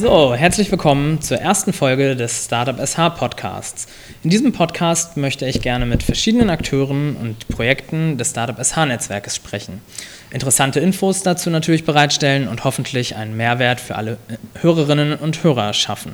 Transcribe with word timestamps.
So, 0.00 0.32
herzlich 0.32 0.70
willkommen 0.70 1.20
zur 1.20 1.36
ersten 1.36 1.74
Folge 1.74 2.16
des 2.16 2.46
Startup 2.46 2.74
SH 2.74 3.10
Podcasts. 3.18 3.86
In 4.22 4.30
diesem 4.30 4.50
Podcast 4.50 5.18
möchte 5.18 5.44
ich 5.44 5.60
gerne 5.60 5.84
mit 5.84 6.02
verschiedenen 6.02 6.48
Akteuren 6.48 7.16
und 7.16 7.46
Projekten 7.48 8.16
des 8.16 8.30
Startup 8.30 8.56
SH 8.58 8.86
Netzwerkes 8.86 9.36
sprechen. 9.36 9.82
Interessante 10.30 10.80
Infos 10.80 11.22
dazu 11.22 11.50
natürlich 11.50 11.84
bereitstellen 11.84 12.48
und 12.48 12.64
hoffentlich 12.64 13.14
einen 13.14 13.36
Mehrwert 13.36 13.78
für 13.78 13.96
alle 13.96 14.16
Hörerinnen 14.62 15.18
und 15.18 15.44
Hörer 15.44 15.74
schaffen. 15.74 16.12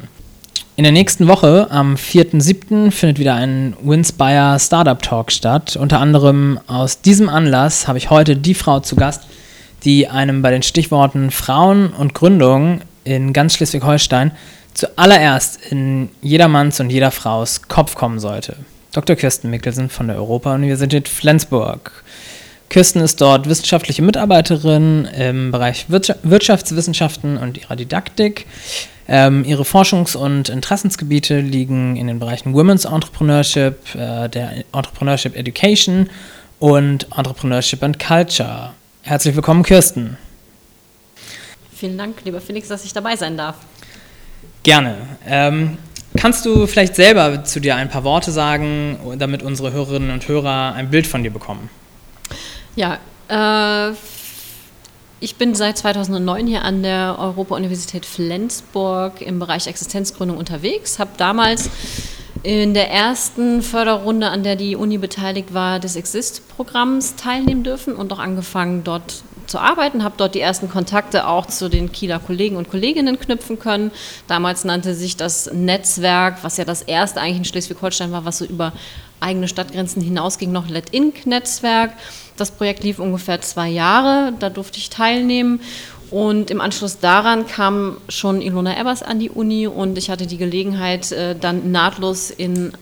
In 0.74 0.82
der 0.82 0.92
nächsten 0.92 1.28
Woche, 1.28 1.68
am 1.70 1.94
4.7., 1.94 2.90
findet 2.90 3.20
wieder 3.20 3.36
ein 3.36 3.76
Winspire 3.80 4.58
Startup 4.58 5.00
Talk 5.00 5.30
statt. 5.30 5.76
Unter 5.76 6.00
anderem 6.00 6.58
aus 6.66 7.02
diesem 7.02 7.28
Anlass 7.28 7.86
habe 7.86 7.98
ich 7.98 8.10
heute 8.10 8.36
die 8.36 8.54
Frau 8.54 8.80
zu 8.80 8.96
Gast, 8.96 9.28
die 9.84 10.08
einem 10.08 10.42
bei 10.42 10.50
den 10.50 10.64
Stichworten 10.64 11.30
Frauen 11.30 11.92
und 11.92 12.14
Gründung 12.14 12.80
in 13.06 13.32
ganz 13.32 13.54
Schleswig-Holstein 13.54 14.32
zuallererst 14.74 15.58
in 15.70 16.10
jedermanns 16.20 16.80
und 16.80 16.90
jeder 16.90 17.10
Fraus 17.10 17.62
Kopf 17.62 17.94
kommen 17.94 18.18
sollte. 18.18 18.56
Dr. 18.92 19.16
Kirsten 19.16 19.50
Mikkelsen 19.50 19.88
von 19.88 20.08
der 20.08 20.16
Europa-Universität 20.16 21.08
Flensburg. 21.08 22.04
Kirsten 22.68 23.00
ist 23.00 23.20
dort 23.20 23.48
wissenschaftliche 23.48 24.02
Mitarbeiterin 24.02 25.06
im 25.16 25.52
Bereich 25.52 25.86
Wirtschaftswissenschaften 25.88 27.36
und 27.36 27.58
ihrer 27.58 27.76
Didaktik. 27.76 28.46
Ähm, 29.08 29.44
ihre 29.44 29.62
Forschungs- 29.62 30.16
und 30.16 30.48
Interessensgebiete 30.48 31.38
liegen 31.38 31.96
in 31.96 32.08
den 32.08 32.18
Bereichen 32.18 32.54
Women's 32.54 32.84
Entrepreneurship, 32.84 33.94
äh, 33.94 34.28
der 34.28 34.64
Entrepreneurship 34.72 35.36
Education 35.36 36.10
und 36.58 37.06
Entrepreneurship 37.16 37.82
and 37.84 38.00
Culture. 38.00 38.70
Herzlich 39.02 39.36
willkommen, 39.36 39.62
Kirsten. 39.62 40.16
Vielen 41.76 41.98
Dank, 41.98 42.24
lieber 42.24 42.40
Felix, 42.40 42.68
dass 42.68 42.86
ich 42.86 42.94
dabei 42.94 43.16
sein 43.16 43.36
darf. 43.36 43.56
Gerne. 44.62 44.96
Ähm, 45.26 45.76
kannst 46.16 46.46
du 46.46 46.66
vielleicht 46.66 46.96
selber 46.96 47.44
zu 47.44 47.60
dir 47.60 47.76
ein 47.76 47.90
paar 47.90 48.02
Worte 48.02 48.32
sagen, 48.32 48.98
damit 49.18 49.42
unsere 49.42 49.72
Hörerinnen 49.72 50.10
und 50.10 50.26
Hörer 50.26 50.72
ein 50.74 50.88
Bild 50.88 51.06
von 51.06 51.22
dir 51.22 51.30
bekommen? 51.30 51.68
Ja, 52.76 52.98
äh, 53.28 53.94
ich 55.20 55.36
bin 55.36 55.54
seit 55.54 55.76
2009 55.76 56.46
hier 56.46 56.62
an 56.62 56.82
der 56.82 57.16
Europa-Universität 57.18 58.06
Flensburg 58.06 59.20
im 59.20 59.38
Bereich 59.38 59.66
Existenzgründung 59.66 60.38
unterwegs, 60.38 60.98
habe 60.98 61.10
damals 61.18 61.68
in 62.42 62.72
der 62.72 62.90
ersten 62.90 63.60
Förderrunde, 63.60 64.28
an 64.28 64.44
der 64.44 64.56
die 64.56 64.76
Uni 64.76 64.96
beteiligt 64.96 65.52
war, 65.52 65.78
des 65.78 65.96
Exist-Programms 65.96 67.16
teilnehmen 67.16 67.64
dürfen 67.64 67.94
und 67.94 68.10
auch 68.14 68.18
angefangen, 68.18 68.82
dort 68.82 69.24
zu 69.46 69.58
arbeiten, 69.58 70.04
habe 70.04 70.14
dort 70.16 70.34
die 70.34 70.40
ersten 70.40 70.68
Kontakte 70.68 71.26
auch 71.26 71.46
zu 71.46 71.68
den 71.68 71.92
Kieler 71.92 72.18
Kollegen 72.18 72.56
und 72.56 72.70
Kolleginnen 72.70 73.18
knüpfen 73.18 73.58
können. 73.58 73.90
Damals 74.26 74.64
nannte 74.64 74.94
sich 74.94 75.16
das 75.16 75.50
Netzwerk, 75.52 76.38
was 76.42 76.56
ja 76.56 76.64
das 76.64 76.82
erste 76.82 77.20
eigentlich 77.20 77.38
in 77.38 77.44
Schleswig-Holstein 77.44 78.12
war, 78.12 78.24
was 78.24 78.38
so 78.38 78.44
über 78.44 78.72
eigene 79.20 79.48
Stadtgrenzen 79.48 80.02
hinausging, 80.02 80.52
noch 80.52 80.68
Let 80.68 80.90
Inc-Netzwerk. 80.90 81.92
Das 82.36 82.50
Projekt 82.50 82.84
lief 82.84 82.98
ungefähr 82.98 83.40
zwei 83.40 83.68
Jahre, 83.68 84.32
da 84.38 84.50
durfte 84.50 84.78
ich 84.78 84.90
teilnehmen. 84.90 85.60
Und 86.10 86.50
im 86.50 86.60
Anschluss 86.60 87.00
daran 87.00 87.46
kam 87.46 87.96
schon 88.08 88.40
Ilona 88.40 88.78
Ebers 88.78 89.02
an 89.02 89.18
die 89.18 89.30
Uni 89.30 89.66
und 89.66 89.98
ich 89.98 90.08
hatte 90.08 90.26
die 90.26 90.36
Gelegenheit, 90.36 91.10
äh, 91.10 91.34
dann 91.34 91.72
nahtlos 91.72 92.30
in 92.30 92.72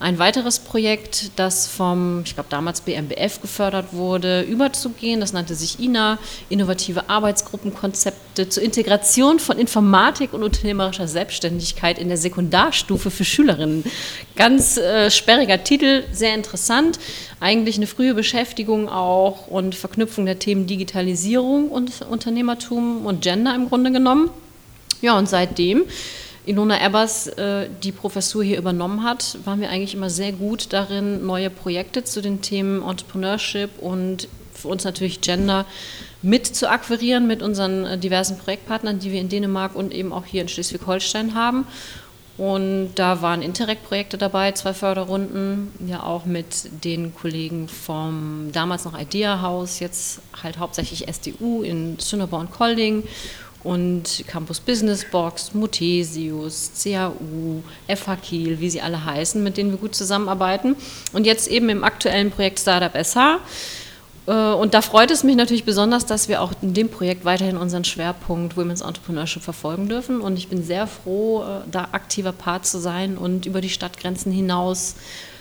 ein 0.00 0.18
weiteres 0.18 0.58
Projekt, 0.58 1.32
das 1.36 1.66
vom, 1.66 2.22
ich 2.24 2.32
glaube 2.32 2.48
damals 2.48 2.80
BMBF 2.80 3.42
gefördert 3.42 3.92
wurde, 3.92 4.40
überzugehen. 4.40 5.20
Das 5.20 5.34
nannte 5.34 5.54
sich 5.54 5.78
INA, 5.78 6.18
Innovative 6.48 7.10
Arbeitsgruppenkonzepte 7.10 8.48
zur 8.48 8.62
Integration 8.62 9.38
von 9.38 9.58
Informatik 9.58 10.32
und 10.32 10.42
unternehmerischer 10.42 11.06
Selbstständigkeit 11.06 11.98
in 11.98 12.08
der 12.08 12.16
Sekundarstufe 12.16 13.10
für 13.10 13.26
Schülerinnen. 13.26 13.84
Ganz 14.36 14.78
äh, 14.78 15.10
sperriger 15.10 15.62
Titel, 15.64 16.04
sehr 16.12 16.34
interessant. 16.34 16.98
Eigentlich 17.38 17.76
eine 17.76 17.86
frühe 17.86 18.14
Beschäftigung 18.14 18.88
auch 18.88 19.48
und 19.48 19.74
Verknüpfung 19.74 20.24
der 20.24 20.38
Themen 20.38 20.66
Digitalisierung 20.66 21.68
und 21.68 22.00
Unternehmertum 22.08 23.04
und 23.04 23.20
Gender 23.20 23.54
im 23.54 23.68
Grunde 23.68 23.92
genommen. 23.92 24.30
Ja, 25.02 25.18
und 25.18 25.28
seitdem 25.28 25.84
Ilona 26.50 26.84
Ebbers 26.84 27.28
äh, 27.28 27.68
die 27.82 27.92
Professur 27.92 28.42
hier 28.42 28.58
übernommen 28.58 29.04
hat, 29.04 29.38
waren 29.44 29.60
wir 29.60 29.70
eigentlich 29.70 29.94
immer 29.94 30.10
sehr 30.10 30.32
gut 30.32 30.72
darin, 30.72 31.24
neue 31.24 31.48
Projekte 31.48 32.02
zu 32.02 32.20
den 32.20 32.42
Themen 32.42 32.82
Entrepreneurship 32.82 33.70
und 33.78 34.26
für 34.52 34.66
uns 34.66 34.82
natürlich 34.82 35.20
Gender 35.20 35.64
mit 36.22 36.46
zu 36.46 36.68
akquirieren 36.68 37.28
mit 37.28 37.40
unseren 37.40 37.86
äh, 37.86 37.98
diversen 37.98 38.36
Projektpartnern, 38.36 38.98
die 38.98 39.12
wir 39.12 39.20
in 39.20 39.28
Dänemark 39.28 39.76
und 39.76 39.94
eben 39.94 40.12
auch 40.12 40.24
hier 40.26 40.42
in 40.42 40.48
Schleswig-Holstein 40.48 41.36
haben. 41.36 41.66
Und 42.36 42.94
da 42.94 43.22
waren 43.22 43.42
Interreg-Projekte 43.42 44.18
dabei, 44.18 44.50
zwei 44.52 44.74
Förderrunden, 44.74 45.70
ja 45.86 46.02
auch 46.02 46.24
mit 46.24 46.84
den 46.84 47.14
Kollegen 47.14 47.68
vom 47.68 48.48
damals 48.52 48.84
noch 48.86 48.98
Idea 48.98 49.40
House, 49.40 49.78
jetzt 49.78 50.20
halt 50.42 50.58
hauptsächlich 50.58 51.06
SDU 51.06 51.62
in 51.62 51.98
Sünderborn 51.98 52.50
Kolding 52.50 53.04
und 53.62 54.24
Campus 54.26 54.60
Business 54.60 55.04
Box, 55.10 55.52
Mutesius, 55.54 56.70
CAU, 56.82 57.62
FH 57.88 58.16
Kiel, 58.16 58.60
wie 58.60 58.70
sie 58.70 58.80
alle 58.80 59.04
heißen, 59.04 59.42
mit 59.42 59.56
denen 59.56 59.70
wir 59.70 59.78
gut 59.78 59.94
zusammenarbeiten. 59.94 60.76
Und 61.12 61.26
jetzt 61.26 61.48
eben 61.48 61.68
im 61.68 61.84
aktuellen 61.84 62.30
Projekt 62.30 62.60
Startup 62.60 62.92
SH. 62.92 63.40
Äh, 64.26 64.32
und 64.32 64.74
da 64.74 64.80
freut 64.80 65.10
es 65.10 65.24
mich 65.24 65.36
natürlich 65.36 65.64
besonders, 65.64 66.06
dass 66.06 66.28
wir 66.28 66.40
auch 66.40 66.52
in 66.62 66.72
dem 66.72 66.88
Projekt 66.88 67.24
weiterhin 67.24 67.56
unseren 67.56 67.84
Schwerpunkt 67.84 68.56
Women's 68.56 68.80
Entrepreneurship 68.80 69.42
verfolgen 69.42 69.88
dürfen. 69.88 70.20
Und 70.20 70.38
ich 70.38 70.48
bin 70.48 70.62
sehr 70.62 70.86
froh, 70.86 71.42
äh, 71.42 71.60
da 71.70 71.88
aktiver 71.92 72.32
Part 72.32 72.66
zu 72.66 72.78
sein 72.78 73.18
und 73.18 73.44
über 73.44 73.60
die 73.60 73.70
Stadtgrenzen 73.70 74.32
hinaus 74.32 74.96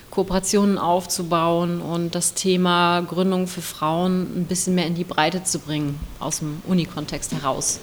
Kooperationen 0.10 0.78
aufzubauen 0.78 1.82
und 1.82 2.16
das 2.16 2.34
Thema 2.34 3.02
Gründung 3.02 3.48
für 3.48 3.62
Frauen 3.62 4.42
ein 4.42 4.46
bisschen 4.46 4.74
mehr 4.76 4.88
in 4.88 4.96
die 4.96 5.04
Breite 5.04 5.44
zu 5.44 5.60
bringen, 5.60 6.00
aus 6.20 6.40
dem 6.40 6.62
Unikontext 6.68 7.32
heraus. 7.32 7.80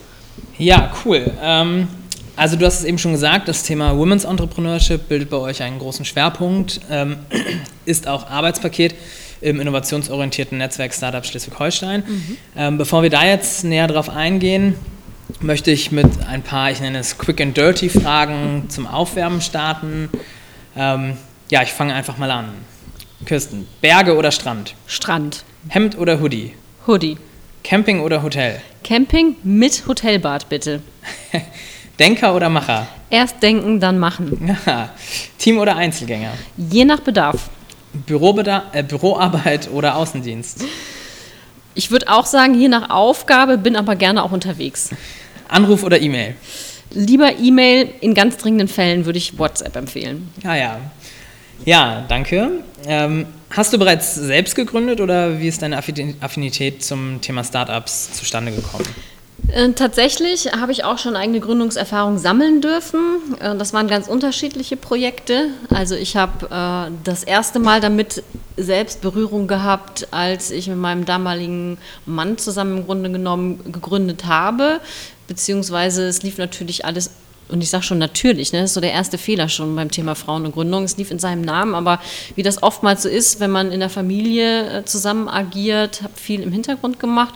Ja, 0.58 0.92
cool. 1.04 1.30
Ähm, 1.42 1.88
also 2.36 2.56
du 2.56 2.66
hast 2.66 2.80
es 2.80 2.84
eben 2.84 2.98
schon 2.98 3.12
gesagt, 3.12 3.48
das 3.48 3.62
Thema 3.62 3.96
Women's 3.96 4.24
Entrepreneurship 4.24 5.08
bildet 5.08 5.30
bei 5.30 5.38
euch 5.38 5.62
einen 5.62 5.78
großen 5.78 6.04
Schwerpunkt, 6.04 6.80
ähm, 6.90 7.16
ist 7.86 8.08
auch 8.08 8.28
Arbeitspaket 8.28 8.94
im 9.40 9.60
innovationsorientierten 9.60 10.58
Netzwerk 10.58 10.94
Startup 10.94 11.24
Schleswig-Holstein. 11.24 12.02
Mhm. 12.06 12.36
Ähm, 12.56 12.78
bevor 12.78 13.02
wir 13.02 13.10
da 13.10 13.24
jetzt 13.24 13.64
näher 13.64 13.86
drauf 13.86 14.08
eingehen, 14.08 14.74
möchte 15.40 15.70
ich 15.70 15.92
mit 15.92 16.26
ein 16.26 16.42
paar, 16.42 16.70
ich 16.70 16.80
nenne 16.80 16.98
es 16.98 17.18
Quick 17.18 17.40
and 17.40 17.56
Dirty 17.56 17.88
Fragen 17.88 18.64
zum 18.68 18.86
Aufwärmen 18.86 19.40
starten. 19.40 20.08
Ähm, 20.76 21.16
ja, 21.50 21.62
ich 21.62 21.70
fange 21.70 21.94
einfach 21.94 22.18
mal 22.18 22.30
an. 22.30 22.48
Kirsten, 23.24 23.66
Berge 23.80 24.16
oder 24.16 24.30
Strand? 24.30 24.74
Strand. 24.86 25.44
Hemd 25.68 25.98
oder 25.98 26.20
Hoodie? 26.20 26.54
Hoodie. 26.86 27.16
Camping 27.66 27.98
oder 27.98 28.22
Hotel? 28.22 28.60
Camping 28.84 29.34
mit 29.42 29.88
Hotelbad, 29.88 30.48
bitte. 30.48 30.82
Denker 31.98 32.36
oder 32.36 32.48
Macher? 32.48 32.86
Erst 33.10 33.42
denken, 33.42 33.80
dann 33.80 33.98
machen. 33.98 34.56
Team 35.38 35.58
oder 35.58 35.74
Einzelgänger? 35.74 36.30
Je 36.56 36.84
nach 36.84 37.00
Bedarf. 37.00 37.50
Bürobeda 37.92 38.66
äh, 38.70 38.84
Büroarbeit 38.84 39.68
oder 39.72 39.96
Außendienst? 39.96 40.64
Ich 41.74 41.90
würde 41.90 42.06
auch 42.08 42.24
sagen, 42.26 42.54
je 42.54 42.68
nach 42.68 42.88
Aufgabe, 42.88 43.58
bin 43.58 43.74
aber 43.74 43.96
gerne 43.96 44.22
auch 44.22 44.30
unterwegs. 44.30 44.90
Anruf 45.48 45.82
oder 45.82 46.00
E-Mail? 46.00 46.36
Lieber 46.92 47.36
E-Mail, 47.36 47.90
in 48.00 48.14
ganz 48.14 48.36
dringenden 48.36 48.68
Fällen 48.68 49.06
würde 49.06 49.18
ich 49.18 49.40
WhatsApp 49.40 49.74
empfehlen. 49.74 50.32
Ja, 50.44 50.54
ja. 50.54 50.78
Ja, 51.64 52.04
danke. 52.06 52.62
Ähm, 52.86 53.26
hast 53.50 53.72
du 53.72 53.78
bereits 53.78 54.14
selbst 54.14 54.54
gegründet 54.54 55.00
oder 55.00 55.38
wie 55.40 55.48
ist 55.48 55.62
deine 55.62 55.78
Affinität 55.78 56.84
zum 56.84 57.20
Thema 57.20 57.44
Startups 57.44 58.12
zustande 58.12 58.52
gekommen? 58.52 58.86
Äh, 59.48 59.72
tatsächlich 59.72 60.52
habe 60.52 60.72
ich 60.72 60.84
auch 60.84 60.98
schon 60.98 61.14
eigene 61.14 61.40
Gründungserfahrung 61.40 62.18
sammeln 62.18 62.60
dürfen. 62.60 62.98
Äh, 63.38 63.54
das 63.56 63.72
waren 63.72 63.86
ganz 63.86 64.08
unterschiedliche 64.08 64.76
Projekte. 64.76 65.50
Also 65.70 65.94
ich 65.94 66.16
habe 66.16 66.46
äh, 66.46 66.92
das 67.04 67.22
erste 67.22 67.58
Mal 67.58 67.80
damit 67.80 68.24
selbst 68.56 69.02
Berührung 69.02 69.46
gehabt, 69.46 70.08
als 70.10 70.50
ich 70.50 70.68
mit 70.68 70.78
meinem 70.78 71.04
damaligen 71.04 71.78
Mann 72.06 72.38
zusammen 72.38 72.78
im 72.78 72.86
Grunde 72.86 73.10
genommen 73.10 73.60
gegründet 73.70 74.24
habe. 74.24 74.80
Beziehungsweise 75.28 76.06
es 76.06 76.22
lief 76.22 76.38
natürlich 76.38 76.84
alles 76.84 77.10
und 77.48 77.62
ich 77.62 77.70
sage 77.70 77.84
schon 77.84 77.98
natürlich, 77.98 78.52
ne, 78.52 78.60
das 78.60 78.70
ist 78.70 78.74
so 78.74 78.80
der 78.80 78.92
erste 78.92 79.18
Fehler 79.18 79.48
schon 79.48 79.76
beim 79.76 79.90
Thema 79.90 80.14
Frauen 80.14 80.46
und 80.46 80.52
Gründung. 80.52 80.84
Es 80.84 80.96
lief 80.96 81.10
in 81.10 81.18
seinem 81.18 81.42
Namen, 81.42 81.74
aber 81.74 82.00
wie 82.34 82.42
das 82.42 82.62
oftmals 82.62 83.02
so 83.02 83.08
ist, 83.08 83.40
wenn 83.40 83.50
man 83.50 83.70
in 83.70 83.80
der 83.80 83.90
Familie 83.90 84.78
äh, 84.78 84.84
zusammen 84.84 85.28
agiert, 85.28 86.02
habe 86.02 86.14
viel 86.16 86.42
im 86.42 86.52
Hintergrund 86.52 86.98
gemacht. 86.98 87.34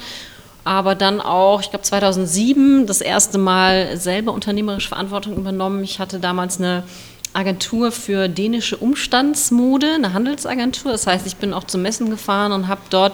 Aber 0.64 0.94
dann 0.94 1.20
auch, 1.20 1.60
ich 1.62 1.70
glaube 1.70 1.84
2007, 1.84 2.86
das 2.86 3.00
erste 3.00 3.38
Mal 3.38 3.96
selber 3.96 4.32
unternehmerische 4.32 4.88
Verantwortung 4.88 5.36
übernommen. 5.36 5.82
Ich 5.82 6.00
hatte 6.00 6.18
damals 6.18 6.58
eine 6.58 6.82
Agentur 7.32 7.92
für 7.92 8.28
dänische 8.28 8.76
Umstandsmode, 8.76 9.94
eine 9.94 10.12
Handelsagentur. 10.12 10.92
Das 10.92 11.06
heißt, 11.06 11.26
ich 11.26 11.36
bin 11.36 11.54
auch 11.54 11.64
zu 11.64 11.78
Messen 11.78 12.10
gefahren 12.10 12.52
und 12.52 12.68
habe 12.68 12.80
dort 12.90 13.12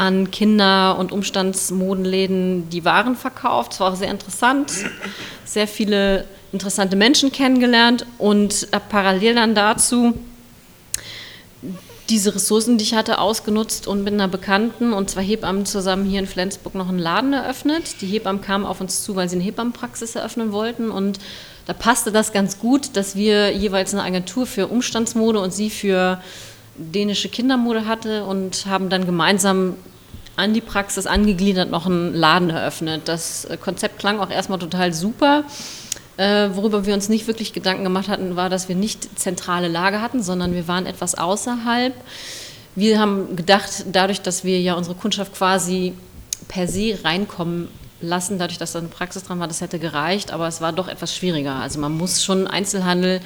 an 0.00 0.30
Kinder- 0.30 0.98
und 0.98 1.12
Umstandsmodenläden 1.12 2.70
die 2.70 2.86
Waren 2.86 3.16
verkauft. 3.16 3.74
Es 3.74 3.80
war 3.80 3.92
auch 3.92 3.96
sehr 3.96 4.10
interessant, 4.10 4.72
sehr 5.44 5.68
viele 5.68 6.24
interessante 6.52 6.96
Menschen 6.96 7.30
kennengelernt 7.32 8.06
und 8.16 8.68
parallel 8.88 9.34
dann 9.34 9.54
dazu 9.54 10.14
diese 12.08 12.34
Ressourcen, 12.34 12.78
die 12.78 12.84
ich 12.84 12.94
hatte, 12.94 13.18
ausgenutzt 13.18 13.86
und 13.86 14.02
mit 14.02 14.14
einer 14.14 14.26
Bekannten 14.26 14.94
und 14.94 15.10
zwei 15.10 15.22
Hebammen 15.22 15.66
zusammen 15.66 16.06
hier 16.06 16.18
in 16.18 16.26
Flensburg 16.26 16.74
noch 16.74 16.88
einen 16.88 16.98
Laden 16.98 17.34
eröffnet. 17.34 18.00
Die 18.00 18.06
Hebammen 18.06 18.40
kamen 18.40 18.64
auf 18.64 18.80
uns 18.80 19.04
zu, 19.04 19.16
weil 19.16 19.28
sie 19.28 19.36
eine 19.36 19.44
Hebammenpraxis 19.44 20.16
eröffnen 20.16 20.50
wollten 20.50 20.90
und 20.90 21.20
da 21.66 21.74
passte 21.74 22.10
das 22.10 22.32
ganz 22.32 22.58
gut, 22.58 22.96
dass 22.96 23.16
wir 23.16 23.52
jeweils 23.52 23.92
eine 23.92 24.02
Agentur 24.02 24.46
für 24.46 24.66
Umstandsmode 24.66 25.38
und 25.40 25.52
sie 25.52 25.68
für 25.68 26.20
dänische 26.74 27.28
Kindermode 27.28 27.86
hatte 27.86 28.24
und 28.24 28.64
haben 28.66 28.88
dann 28.88 29.04
gemeinsam 29.04 29.76
an 30.36 30.54
die 30.54 30.60
Praxis 30.60 31.06
angegliedert 31.06 31.70
noch 31.70 31.86
einen 31.86 32.14
Laden 32.14 32.50
eröffnet. 32.50 33.02
Das 33.06 33.46
Konzept 33.60 33.98
klang 33.98 34.20
auch 34.20 34.30
erstmal 34.30 34.58
total 34.58 34.92
super. 34.92 35.44
Äh, 36.16 36.50
worüber 36.54 36.84
wir 36.84 36.94
uns 36.94 37.08
nicht 37.08 37.26
wirklich 37.26 37.52
Gedanken 37.52 37.84
gemacht 37.84 38.08
hatten, 38.08 38.36
war, 38.36 38.50
dass 38.50 38.68
wir 38.68 38.76
nicht 38.76 39.18
zentrale 39.18 39.68
Lage 39.68 40.02
hatten, 40.02 40.22
sondern 40.22 40.54
wir 40.54 40.68
waren 40.68 40.86
etwas 40.86 41.14
außerhalb. 41.14 41.94
Wir 42.74 43.00
haben 43.00 43.36
gedacht, 43.36 43.86
dadurch, 43.90 44.20
dass 44.20 44.44
wir 44.44 44.60
ja 44.60 44.74
unsere 44.74 44.94
Kundschaft 44.94 45.34
quasi 45.34 45.94
per 46.48 46.68
se 46.68 46.98
reinkommen 47.04 47.68
lassen, 48.00 48.38
dadurch, 48.38 48.58
dass 48.58 48.72
da 48.72 48.78
eine 48.78 48.88
Praxis 48.88 49.24
dran 49.24 49.40
war, 49.40 49.48
das 49.48 49.60
hätte 49.60 49.78
gereicht, 49.78 50.30
aber 50.32 50.46
es 50.46 50.60
war 50.60 50.72
doch 50.72 50.88
etwas 50.88 51.14
schwieriger. 51.14 51.56
Also 51.56 51.80
man 51.80 51.96
muss 51.96 52.22
schon 52.22 52.46
Einzelhandel 52.46 53.20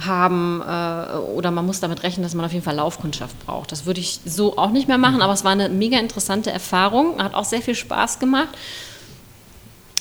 haben 0.00 0.60
äh, 0.60 1.16
oder 1.18 1.50
man 1.50 1.66
muss 1.66 1.80
damit 1.80 2.02
rechnen, 2.02 2.24
dass 2.24 2.34
man 2.34 2.44
auf 2.44 2.52
jeden 2.52 2.64
Fall 2.64 2.76
Laufkundschaft 2.76 3.38
braucht. 3.46 3.72
Das 3.72 3.86
würde 3.86 4.00
ich 4.00 4.20
so 4.24 4.58
auch 4.58 4.70
nicht 4.70 4.88
mehr 4.88 4.98
machen, 4.98 5.22
aber 5.22 5.32
es 5.32 5.44
war 5.44 5.52
eine 5.52 5.68
mega 5.68 5.98
interessante 5.98 6.50
Erfahrung, 6.50 7.22
hat 7.22 7.34
auch 7.34 7.44
sehr 7.44 7.62
viel 7.62 7.74
Spaß 7.74 8.18
gemacht, 8.18 8.48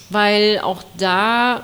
weil 0.10 0.60
auch 0.64 0.84
da 0.98 1.64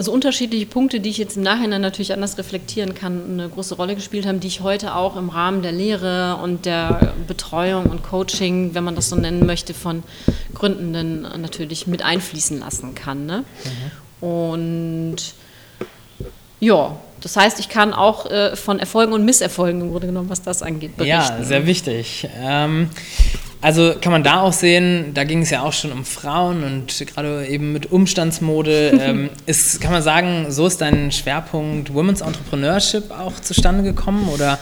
also 0.00 0.12
unterschiedliche 0.12 0.64
Punkte, 0.64 0.98
die 0.98 1.10
ich 1.10 1.18
jetzt 1.18 1.36
im 1.36 1.42
Nachhinein 1.42 1.82
natürlich 1.82 2.14
anders 2.14 2.38
reflektieren 2.38 2.94
kann, 2.94 3.32
eine 3.32 3.50
große 3.50 3.74
Rolle 3.74 3.94
gespielt 3.94 4.24
haben, 4.24 4.40
die 4.40 4.46
ich 4.46 4.62
heute 4.62 4.94
auch 4.94 5.14
im 5.16 5.28
Rahmen 5.28 5.60
der 5.60 5.72
Lehre 5.72 6.38
und 6.42 6.64
der 6.64 7.12
Betreuung 7.26 7.84
und 7.84 8.02
Coaching, 8.02 8.74
wenn 8.74 8.82
man 8.82 8.94
das 8.94 9.10
so 9.10 9.16
nennen 9.16 9.44
möchte, 9.44 9.74
von 9.74 10.02
Gründenden 10.54 11.26
natürlich 11.42 11.86
mit 11.86 12.02
einfließen 12.02 12.60
lassen 12.60 12.94
kann. 12.94 13.26
Ne? 13.26 13.44
Mhm. 14.20 14.26
Und 14.26 15.16
ja, 16.60 16.96
das 17.20 17.36
heißt, 17.36 17.60
ich 17.60 17.68
kann 17.68 17.92
auch 17.92 18.26
äh, 18.30 18.56
von 18.56 18.78
Erfolgen 18.78 19.12
und 19.12 19.24
Misserfolgen 19.24 19.80
im 19.80 19.90
Grunde 19.90 20.06
genommen, 20.06 20.30
was 20.30 20.42
das 20.42 20.62
angeht, 20.62 20.96
berichten. 20.96 21.38
Ja, 21.38 21.42
sehr 21.42 21.66
wichtig. 21.66 22.28
Ähm, 22.40 22.90
also 23.62 23.94
kann 24.00 24.12
man 24.12 24.22
da 24.22 24.40
auch 24.40 24.54
sehen, 24.54 25.12
da 25.12 25.24
ging 25.24 25.42
es 25.42 25.50
ja 25.50 25.62
auch 25.62 25.72
schon 25.72 25.92
um 25.92 26.04
Frauen 26.04 26.64
und 26.64 27.06
gerade 27.06 27.46
eben 27.46 27.72
mit 27.72 27.92
Umstandsmode. 27.92 28.90
ähm, 29.00 29.30
ist, 29.46 29.80
kann 29.80 29.92
man 29.92 30.02
sagen, 30.02 30.46
so 30.48 30.66
ist 30.66 30.80
dein 30.80 31.12
Schwerpunkt 31.12 31.92
Women's 31.92 32.22
Entrepreneurship 32.22 33.10
auch 33.10 33.38
zustande 33.40 33.82
gekommen 33.82 34.28
oder 34.28 34.58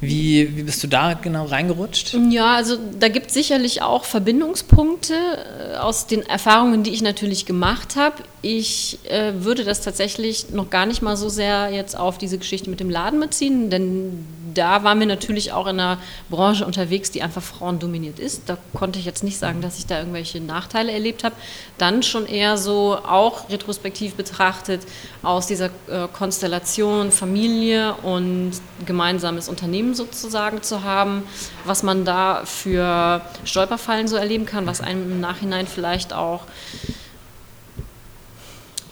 wie, 0.00 0.56
wie 0.56 0.62
bist 0.62 0.82
du 0.82 0.88
da 0.88 1.14
genau 1.14 1.46
reingerutscht? 1.46 2.16
Ja, 2.30 2.54
also 2.54 2.76
da 2.98 3.08
gibt 3.08 3.28
es 3.28 3.34
sicherlich 3.34 3.80
auch 3.82 4.04
Verbindungspunkte 4.04 5.14
äh, 5.14 5.76
aus 5.76 6.06
den 6.06 6.22
Erfahrungen, 6.22 6.82
die 6.82 6.90
ich 6.90 7.02
natürlich 7.02 7.46
gemacht 7.46 7.96
habe. 7.96 8.16
Ich 8.42 8.98
äh, 9.08 9.32
würde 9.38 9.64
das 9.64 9.80
tatsächlich 9.80 10.50
noch 10.50 10.68
gar 10.68 10.84
nicht 10.84 11.00
mal 11.00 11.16
so 11.16 11.28
sehr 11.28 11.70
jetzt 11.70 11.98
auf 11.98 12.18
diese 12.18 12.36
Geschichte 12.36 12.68
mit 12.68 12.80
dem 12.80 12.90
Laden 12.90 13.20
beziehen, 13.20 13.70
denn 13.70 14.26
da 14.56 14.84
waren 14.84 14.98
wir 14.98 15.06
natürlich 15.06 15.52
auch 15.52 15.66
in 15.66 15.80
einer 15.80 15.98
Branche 16.30 16.64
unterwegs, 16.64 17.10
die 17.10 17.22
einfach 17.22 17.42
frauendominiert 17.42 18.18
ist. 18.18 18.42
Da 18.46 18.58
konnte 18.74 18.98
ich 18.98 19.04
jetzt 19.04 19.24
nicht 19.24 19.38
sagen, 19.38 19.60
dass 19.60 19.78
ich 19.78 19.86
da 19.86 19.98
irgendwelche 19.98 20.40
Nachteile 20.40 20.92
erlebt 20.92 21.24
habe. 21.24 21.34
Dann 21.78 22.02
schon 22.02 22.26
eher 22.26 22.56
so 22.56 22.96
auch 22.96 23.48
retrospektiv 23.50 24.14
betrachtet 24.14 24.82
aus 25.22 25.46
dieser 25.46 25.66
äh, 25.88 26.08
Konstellation 26.12 27.10
Familie 27.10 27.94
und 28.02 28.52
gemeinsames 28.84 29.48
Unternehmen 29.48 29.94
sozusagen 29.94 30.62
zu 30.62 30.82
haben, 30.82 31.22
was 31.64 31.82
man 31.82 32.04
da 32.04 32.42
für 32.44 33.20
Stolperfallen 33.44 34.08
so 34.08 34.16
erleben 34.16 34.46
kann, 34.46 34.66
was 34.66 34.80
einem 34.80 35.10
im 35.10 35.20
Nachhinein 35.20 35.66
vielleicht 35.66 36.12
auch 36.12 36.42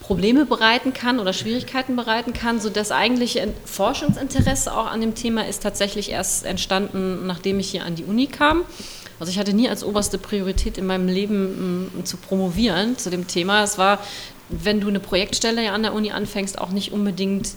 Probleme 0.07 0.45
bereiten 0.45 0.93
kann 0.93 1.19
oder 1.19 1.33
Schwierigkeiten 1.33 1.97
bereiten 1.97 2.35
kann. 2.35 2.61
So 2.61 2.69
das 2.69 2.93
eigentliche 2.93 3.49
Forschungsinteresse 3.65 4.77
auch 4.77 4.87
an 4.87 5.01
dem 5.01 5.15
Thema 5.15 5.47
ist 5.47 5.63
tatsächlich 5.63 6.11
erst 6.11 6.45
entstanden, 6.45 7.27
nachdem 7.27 7.59
ich 7.59 7.71
hier 7.71 7.87
an 7.87 7.95
die 7.95 8.05
Uni 8.05 8.27
kam. 8.27 8.65
Also 9.19 9.33
ich 9.33 9.39
hatte 9.39 9.55
nie 9.55 9.67
als 9.67 9.83
oberste 9.83 10.19
Priorität 10.19 10.77
in 10.77 10.85
meinem 10.85 11.09
Leben 11.09 11.91
m, 11.97 12.05
zu 12.05 12.19
promovieren 12.19 12.99
zu 12.99 13.09
dem 13.09 13.27
Thema. 13.27 13.63
Es 13.63 13.79
war, 13.79 13.99
wenn 14.51 14.79
du 14.79 14.89
eine 14.89 15.01
Projektstelle 15.01 15.73
an 15.73 15.83
der 15.83 15.95
Uni 15.95 16.11
anfängst, 16.11 16.59
auch 16.59 16.71
nicht 16.71 16.93
unbedingt 16.93 17.53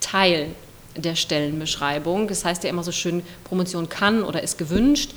Teil 0.00 0.48
der 0.96 1.14
Stellenbeschreibung. 1.14 2.26
Das 2.26 2.44
heißt 2.44 2.64
ja 2.64 2.70
immer 2.70 2.82
so 2.82 2.90
schön, 2.90 3.22
Promotion 3.44 3.88
kann 3.88 4.24
oder 4.24 4.42
ist 4.42 4.58
gewünscht. 4.58 5.12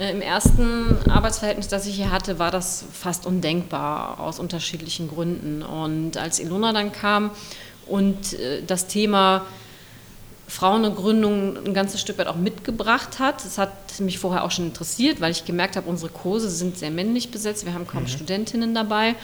Äh, 0.00 0.12
Im 0.12 0.22
ersten 0.22 0.96
Arbeitsverhältnis, 1.08 1.68
das 1.68 1.86
ich 1.86 1.94
hier 1.94 2.10
hatte, 2.10 2.38
war 2.38 2.50
das 2.50 2.84
fast 2.92 3.26
undenkbar 3.26 4.18
aus 4.18 4.38
unterschiedlichen 4.38 5.08
Gründen. 5.08 5.62
Und 5.62 6.16
als 6.16 6.40
Ilona 6.40 6.72
dann 6.72 6.90
kam 6.92 7.30
und 7.86 8.32
äh, 8.32 8.62
das 8.66 8.86
Thema 8.86 9.44
Frauengründung 10.48 11.64
ein 11.64 11.74
ganzes 11.74 12.00
Stück 12.00 12.18
weit 12.18 12.26
auch 12.26 12.36
mitgebracht 12.36 13.20
hat. 13.20 13.44
Das 13.44 13.58
hat 13.58 13.70
mich 14.00 14.18
vorher 14.18 14.42
auch 14.42 14.50
schon 14.50 14.66
interessiert, 14.66 15.20
weil 15.20 15.30
ich 15.30 15.44
gemerkt 15.44 15.76
habe, 15.76 15.88
unsere 15.88 16.10
Kurse 16.10 16.50
sind 16.50 16.76
sehr 16.76 16.90
männlich 16.90 17.30
besetzt, 17.30 17.66
wir 17.66 17.74
haben 17.74 17.86
kaum 17.86 18.02
mhm. 18.02 18.08
Studentinnen 18.08 18.74
dabei 18.74 19.14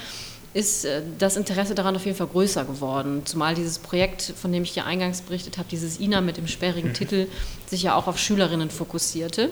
ist 0.54 0.86
äh, 0.86 1.02
das 1.18 1.36
Interesse 1.36 1.74
daran 1.74 1.96
auf 1.96 2.06
jeden 2.06 2.16
Fall 2.16 2.28
größer 2.28 2.64
geworden. 2.64 3.22
Zumal 3.26 3.54
dieses 3.54 3.78
Projekt, 3.78 4.22
von 4.22 4.52
dem 4.52 4.62
ich 4.62 4.74
ja 4.74 4.84
eingangs 4.84 5.20
berichtet 5.20 5.58
habe, 5.58 5.68
dieses 5.70 5.98
INA 6.00 6.22
mit 6.22 6.38
dem 6.38 6.48
sperrigen 6.48 6.90
mhm. 6.90 6.94
Titel, 6.94 7.26
sich 7.66 7.82
ja 7.82 7.94
auch 7.94 8.06
auf 8.06 8.18
Schülerinnen 8.18 8.70
fokussierte. 8.70 9.50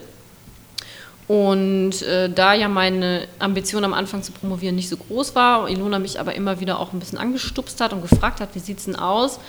Und 1.26 2.02
äh, 2.02 2.28
da 2.28 2.52
ja 2.52 2.68
meine 2.68 3.26
Ambition 3.38 3.84
am 3.84 3.94
Anfang 3.94 4.22
zu 4.22 4.32
promovieren 4.32 4.76
nicht 4.76 4.90
so 4.90 4.96
groß 4.96 5.34
war, 5.34 5.68
Ilona 5.70 5.98
mich 5.98 6.20
aber 6.20 6.34
immer 6.34 6.60
wieder 6.60 6.78
auch 6.78 6.92
ein 6.92 6.98
bisschen 6.98 7.18
angestupst 7.18 7.80
hat 7.80 7.92
und 7.94 8.02
gefragt 8.02 8.40
hat, 8.40 8.54
wie 8.54 8.58
sieht 8.58 8.78
es 8.78 8.84
denn 8.84 8.96
aus, 8.96 9.40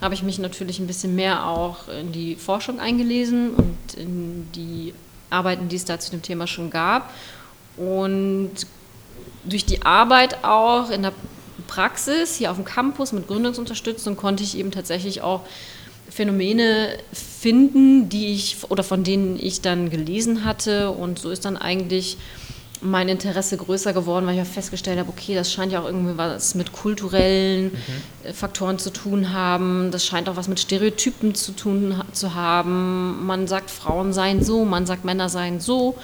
habe 0.00 0.14
ich 0.14 0.22
mich 0.22 0.38
natürlich 0.38 0.78
ein 0.78 0.86
bisschen 0.86 1.16
mehr 1.16 1.46
auch 1.46 1.88
in 1.88 2.12
die 2.12 2.36
Forschung 2.36 2.78
eingelesen 2.78 3.50
und 3.54 3.94
in 3.96 4.48
die 4.52 4.94
Arbeiten, 5.28 5.68
die 5.68 5.76
es 5.76 5.84
da 5.84 5.98
zu 5.98 6.12
dem 6.12 6.22
Thema 6.22 6.46
schon 6.46 6.70
gab. 6.70 7.12
Und 7.76 8.52
durch 9.44 9.64
die 9.64 9.82
Arbeit 9.82 10.44
auch 10.44 10.90
in 10.90 11.02
der 11.02 11.12
Praxis 11.66 12.36
hier 12.36 12.50
auf 12.50 12.56
dem 12.56 12.64
Campus 12.64 13.12
mit 13.12 13.26
Gründungsunterstützung 13.26 14.16
konnte 14.16 14.44
ich 14.44 14.56
eben 14.56 14.70
tatsächlich 14.70 15.20
auch 15.22 15.42
Phänomene 16.08 16.98
finden, 17.40 18.08
die 18.08 18.32
ich 18.32 18.56
oder 18.68 18.82
von 18.82 19.04
denen 19.04 19.38
ich 19.40 19.60
dann 19.60 19.90
gelesen 19.90 20.44
hatte. 20.44 20.90
Und 20.90 21.18
so 21.18 21.30
ist 21.30 21.44
dann 21.44 21.56
eigentlich 21.56 22.16
mein 22.80 23.08
Interesse 23.08 23.56
größer 23.56 23.92
geworden, 23.92 24.26
weil 24.26 24.36
ich 24.36 24.42
auch 24.42 24.46
festgestellt 24.46 24.98
habe, 24.98 25.08
okay, 25.08 25.34
das 25.34 25.52
scheint 25.52 25.72
ja 25.72 25.80
auch 25.80 25.86
irgendwie 25.86 26.16
was 26.16 26.54
mit 26.54 26.72
kulturellen 26.72 27.72
mhm. 27.72 28.34
Faktoren 28.34 28.78
zu 28.78 28.90
tun 28.90 29.32
haben. 29.32 29.90
Das 29.90 30.06
scheint 30.06 30.28
auch 30.28 30.36
was 30.36 30.48
mit 30.48 30.60
Stereotypen 30.60 31.34
zu 31.34 31.52
tun 31.52 32.00
zu 32.12 32.34
haben. 32.34 33.26
Man 33.26 33.46
sagt, 33.46 33.70
Frauen 33.70 34.12
seien 34.12 34.44
so, 34.44 34.64
man 34.64 34.86
sagt, 34.86 35.04
Männer 35.04 35.28
seien 35.28 35.60
so. 35.60 35.96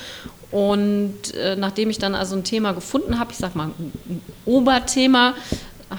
Und 0.50 1.34
äh, 1.34 1.56
nachdem 1.56 1.90
ich 1.90 1.98
dann 1.98 2.14
also 2.14 2.36
ein 2.36 2.44
Thema 2.44 2.72
gefunden 2.72 3.18
habe, 3.18 3.32
ich 3.32 3.38
sag 3.38 3.56
mal 3.56 3.70
ein 3.78 4.20
Oberthema, 4.44 5.34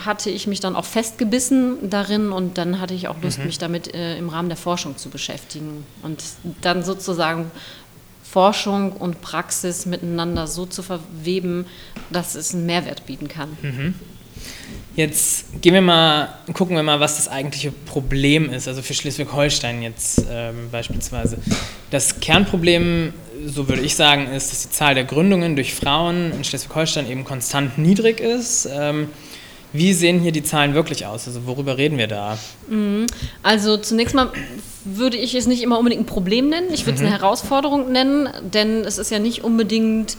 hatte 0.03 0.29
ich 0.29 0.47
mich 0.47 0.59
dann 0.59 0.75
auch 0.75 0.85
festgebissen 0.85 1.89
darin 1.89 2.31
und 2.31 2.57
dann 2.57 2.79
hatte 2.79 2.93
ich 2.93 3.07
auch 3.07 3.21
Lust, 3.21 3.39
mhm. 3.39 3.45
mich 3.45 3.57
damit 3.57 3.93
äh, 3.93 4.17
im 4.17 4.29
Rahmen 4.29 4.49
der 4.49 4.57
Forschung 4.57 4.97
zu 4.97 5.09
beschäftigen 5.09 5.85
und 6.01 6.23
dann 6.61 6.83
sozusagen 6.83 7.51
Forschung 8.23 8.91
und 8.91 9.21
Praxis 9.21 9.85
miteinander 9.85 10.47
so 10.47 10.65
zu 10.65 10.83
verweben, 10.83 11.65
dass 12.09 12.35
es 12.35 12.53
einen 12.53 12.65
Mehrwert 12.65 13.05
bieten 13.05 13.29
kann. 13.29 13.57
Mhm. 13.61 13.95
Jetzt 14.95 15.61
gehen 15.61 15.73
wir 15.73 15.81
mal, 15.81 16.29
gucken 16.53 16.75
wir 16.75 16.83
mal, 16.83 16.99
was 16.99 17.17
das 17.17 17.27
eigentliche 17.27 17.71
Problem 17.71 18.49
ist, 18.49 18.67
also 18.67 18.81
für 18.81 18.93
Schleswig-Holstein 18.93 19.81
jetzt 19.81 20.25
ähm, 20.29 20.69
beispielsweise. 20.71 21.37
Das 21.91 22.21
Kernproblem, 22.21 23.13
so 23.45 23.67
würde 23.67 23.81
ich 23.81 23.95
sagen, 23.95 24.27
ist, 24.27 24.51
dass 24.51 24.63
die 24.63 24.69
Zahl 24.69 24.95
der 24.95 25.03
Gründungen 25.03 25.55
durch 25.55 25.73
Frauen 25.73 26.31
in 26.31 26.43
Schleswig-Holstein 26.43 27.09
eben 27.09 27.25
konstant 27.25 27.77
niedrig 27.77 28.21
ist. 28.21 28.69
Ähm, 28.71 29.09
wie 29.77 29.93
sehen 29.93 30.19
hier 30.19 30.31
die 30.31 30.43
Zahlen 30.43 30.73
wirklich 30.73 31.05
aus? 31.05 31.27
Also 31.27 31.45
worüber 31.45 31.77
reden 31.77 31.97
wir 31.97 32.07
da? 32.07 32.37
Mhm. 32.69 33.05
Also 33.43 33.77
zunächst 33.77 34.15
mal 34.15 34.31
würde 34.83 35.17
ich 35.17 35.33
es 35.35 35.47
nicht 35.47 35.63
immer 35.63 35.77
unbedingt 35.79 36.03
ein 36.03 36.05
Problem 36.05 36.49
nennen. 36.49 36.67
Ich 36.73 36.85
würde 36.85 36.95
es 36.95 37.01
mhm. 37.01 37.07
eine 37.07 37.17
Herausforderung 37.17 37.91
nennen, 37.91 38.29
denn 38.53 38.81
es 38.81 38.97
ist 38.97 39.11
ja 39.11 39.19
nicht 39.19 39.43
unbedingt 39.43 40.17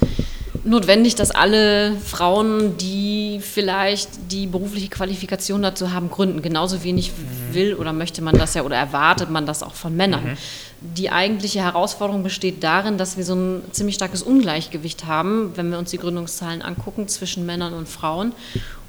notwendig, 0.67 1.15
dass 1.15 1.31
alle 1.31 1.97
Frauen, 1.97 2.77
die 2.77 3.41
vielleicht 3.41 4.33
die 4.33 4.47
berufliche 4.47 4.89
Qualifikation 4.89 5.63
dazu 5.63 5.93
haben, 5.93 6.11
gründen. 6.11 6.43
Genauso 6.43 6.83
wenig 6.83 7.13
mhm. 7.13 7.55
will 7.55 7.75
oder 7.75 7.93
möchte 7.93 8.23
man 8.23 8.37
das 8.37 8.55
ja 8.55 8.63
oder 8.63 8.77
erwartet 8.77 9.31
man 9.31 9.47
das 9.47 9.63
auch 9.63 9.75
von 9.75 9.97
Männern. 9.97 10.25
Mhm. 10.25 10.37
Die 10.81 11.11
eigentliche 11.11 11.61
Herausforderung 11.61 12.23
besteht 12.23 12.63
darin, 12.63 12.99
dass 12.99 13.17
wir 13.17 13.25
so 13.25 13.35
ein 13.35 13.63
ziemlich 13.71 13.95
starkes 13.95 14.23
Ungleichgewicht 14.23 15.07
haben, 15.07 15.53
wenn 15.55 15.71
wir 15.71 15.79
uns 15.79 15.91
die 15.91 15.99
Gründungszahlen 15.99 16.63
angucken 16.63 17.09
zwischen 17.09 17.47
Männern 17.47 17.73
und 17.73 17.89
Frauen. 17.89 18.33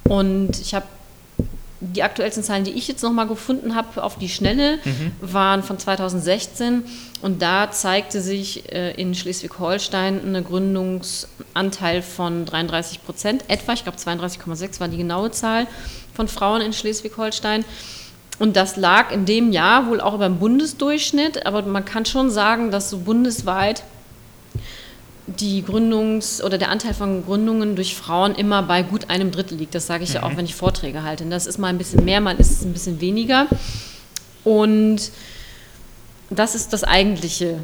Und 0.04 0.60
ich 0.60 0.74
habe 0.74 0.86
die 1.80 2.02
aktuellsten 2.02 2.42
Zahlen, 2.42 2.64
die 2.64 2.72
ich 2.72 2.88
jetzt 2.88 3.02
nochmal 3.02 3.28
gefunden 3.28 3.74
habe 3.76 4.02
auf 4.02 4.18
die 4.18 4.28
Schnelle, 4.28 4.78
mhm. 4.84 5.12
waren 5.20 5.62
von 5.62 5.78
2016 5.78 6.82
und 7.22 7.40
da 7.40 7.70
zeigte 7.70 8.20
sich 8.20 8.72
äh, 8.72 8.92
in 9.00 9.14
Schleswig-Holstein 9.14 10.34
ein 10.34 10.44
Gründungsanteil 10.44 12.02
von 12.02 12.44
33 12.46 13.04
Prozent, 13.04 13.44
etwa, 13.48 13.74
ich 13.74 13.84
glaube 13.84 13.98
32,6 13.98 14.80
war 14.80 14.88
die 14.88 14.96
genaue 14.96 15.30
Zahl 15.30 15.68
von 16.14 16.26
Frauen 16.26 16.62
in 16.62 16.72
Schleswig-Holstein. 16.72 17.64
Und 18.40 18.56
das 18.56 18.76
lag 18.76 19.10
in 19.12 19.24
dem 19.24 19.52
Jahr 19.52 19.88
wohl 19.88 20.00
auch 20.00 20.14
über 20.14 20.28
dem 20.28 20.38
Bundesdurchschnitt, 20.38 21.44
aber 21.46 21.62
man 21.62 21.84
kann 21.84 22.04
schon 22.06 22.30
sagen, 22.30 22.70
dass 22.70 22.90
so 22.90 22.98
bundesweit 22.98 23.82
die 25.38 25.62
Gründungs- 25.62 26.42
oder 26.42 26.58
der 26.58 26.70
Anteil 26.70 26.94
von 26.94 27.24
Gründungen 27.24 27.76
durch 27.76 27.94
Frauen 27.94 28.34
immer 28.34 28.62
bei 28.62 28.82
gut 28.82 29.10
einem 29.10 29.30
Drittel 29.30 29.58
liegt. 29.58 29.74
Das 29.74 29.86
sage 29.86 30.04
ich 30.04 30.14
ja 30.14 30.22
auch, 30.22 30.30
mhm. 30.30 30.38
wenn 30.38 30.44
ich 30.46 30.54
Vorträge 30.54 31.02
halte. 31.02 31.24
Und 31.24 31.30
das 31.30 31.46
ist 31.46 31.58
mal 31.58 31.68
ein 31.68 31.78
bisschen 31.78 32.04
mehr, 32.04 32.20
mal 32.20 32.36
ist 32.36 32.50
es 32.50 32.64
ein 32.64 32.72
bisschen 32.72 33.00
weniger. 33.00 33.46
Und 34.44 35.10
das 36.30 36.54
ist 36.54 36.72
das 36.72 36.84
eigentliche 36.84 37.58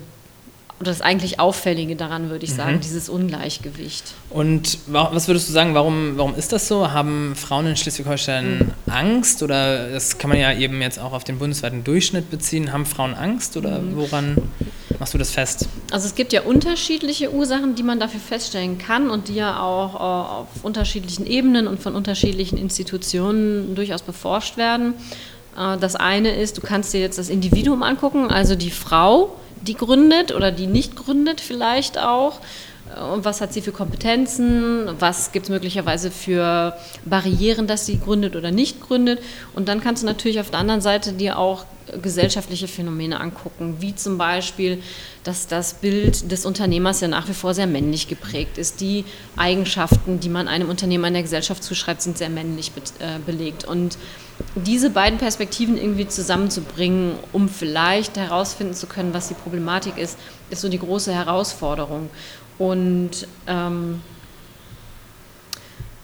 oder 0.80 0.90
das 0.90 1.00
eigentlich 1.00 1.38
Auffällige 1.38 1.94
daran, 1.94 2.30
würde 2.30 2.44
ich 2.44 2.50
mhm. 2.52 2.56
sagen, 2.56 2.80
dieses 2.80 3.08
Ungleichgewicht. 3.08 4.04
Und 4.30 4.78
was 4.88 5.28
würdest 5.28 5.48
du 5.48 5.52
sagen, 5.52 5.74
warum, 5.74 6.16
warum 6.16 6.34
ist 6.34 6.52
das 6.52 6.66
so? 6.66 6.90
Haben 6.90 7.34
Frauen 7.36 7.66
in 7.68 7.76
Schleswig-Holstein 7.76 8.58
mhm. 8.58 8.92
Angst 8.92 9.42
oder 9.42 9.90
das 9.90 10.18
kann 10.18 10.30
man 10.30 10.38
ja 10.38 10.52
eben 10.52 10.82
jetzt 10.82 10.98
auch 10.98 11.12
auf 11.12 11.24
den 11.24 11.38
bundesweiten 11.38 11.84
Durchschnitt 11.84 12.30
beziehen. 12.30 12.72
Haben 12.72 12.86
Frauen 12.86 13.14
Angst 13.14 13.56
oder 13.56 13.78
mhm. 13.78 13.96
woran 13.96 14.36
machst 15.04 15.12
du 15.12 15.18
das 15.18 15.32
fest? 15.32 15.68
Also 15.92 16.06
es 16.06 16.14
gibt 16.14 16.32
ja 16.32 16.40
unterschiedliche 16.40 17.30
Ursachen, 17.30 17.74
die 17.74 17.82
man 17.82 18.00
dafür 18.00 18.20
feststellen 18.20 18.78
kann 18.78 19.10
und 19.10 19.28
die 19.28 19.34
ja 19.34 19.60
auch 19.60 19.94
äh, 19.96 19.98
auf 19.98 20.48
unterschiedlichen 20.62 21.26
Ebenen 21.26 21.66
und 21.66 21.78
von 21.78 21.94
unterschiedlichen 21.94 22.56
Institutionen 22.56 23.74
durchaus 23.74 24.00
beforscht 24.00 24.56
werden. 24.56 24.94
Äh, 25.58 25.76
das 25.76 25.94
eine 25.94 26.34
ist, 26.34 26.56
du 26.56 26.62
kannst 26.62 26.94
dir 26.94 27.00
jetzt 27.00 27.18
das 27.18 27.28
Individuum 27.28 27.82
angucken, 27.82 28.30
also 28.30 28.54
die 28.54 28.70
Frau, 28.70 29.36
die 29.60 29.74
gründet 29.74 30.34
oder 30.34 30.50
die 30.50 30.66
nicht 30.66 30.96
gründet 30.96 31.42
vielleicht 31.42 31.98
auch. 31.98 32.40
Und 33.12 33.26
was 33.26 33.42
hat 33.42 33.52
sie 33.52 33.60
für 33.60 33.72
Kompetenzen? 33.72 34.88
Was 35.00 35.32
gibt 35.32 35.46
es 35.46 35.50
möglicherweise 35.50 36.10
für 36.10 36.78
Barrieren, 37.04 37.66
dass 37.66 37.84
sie 37.84 38.00
gründet 38.00 38.36
oder 38.36 38.50
nicht 38.50 38.80
gründet? 38.80 39.20
Und 39.54 39.68
dann 39.68 39.82
kannst 39.82 40.02
du 40.02 40.06
natürlich 40.06 40.40
auf 40.40 40.50
der 40.50 40.60
anderen 40.60 40.80
Seite 40.80 41.12
dir 41.12 41.38
auch 41.38 41.66
gesellschaftliche 42.02 42.68
Phänomene 42.68 43.20
angucken, 43.20 43.76
wie 43.80 43.94
zum 43.94 44.18
Beispiel, 44.18 44.82
dass 45.22 45.46
das 45.46 45.74
Bild 45.74 46.30
des 46.30 46.46
Unternehmers 46.46 47.00
ja 47.00 47.08
nach 47.08 47.28
wie 47.28 47.34
vor 47.34 47.54
sehr 47.54 47.66
männlich 47.66 48.08
geprägt 48.08 48.58
ist. 48.58 48.80
Die 48.80 49.04
Eigenschaften, 49.36 50.20
die 50.20 50.28
man 50.28 50.48
einem 50.48 50.68
Unternehmer 50.68 51.08
in 51.08 51.14
der 51.14 51.22
Gesellschaft 51.22 51.62
zuschreibt, 51.62 52.02
sind 52.02 52.18
sehr 52.18 52.30
männlich 52.30 52.72
be 52.72 52.80
äh, 52.98 53.18
belegt. 53.24 53.64
Und 53.64 53.98
diese 54.54 54.90
beiden 54.90 55.18
Perspektiven 55.18 55.76
irgendwie 55.76 56.08
zusammenzubringen, 56.08 57.14
um 57.32 57.48
vielleicht 57.48 58.16
herausfinden 58.16 58.74
zu 58.74 58.86
können, 58.86 59.14
was 59.14 59.28
die 59.28 59.34
Problematik 59.34 59.96
ist, 59.98 60.18
ist 60.50 60.60
so 60.60 60.68
die 60.68 60.78
große 60.78 61.12
Herausforderung. 61.12 62.10
Und 62.58 63.26
ähm, 63.46 64.00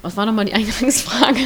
was 0.02 0.16
war 0.16 0.26
nochmal 0.26 0.44
die 0.44 0.54
Eingangsfrage? 0.54 1.40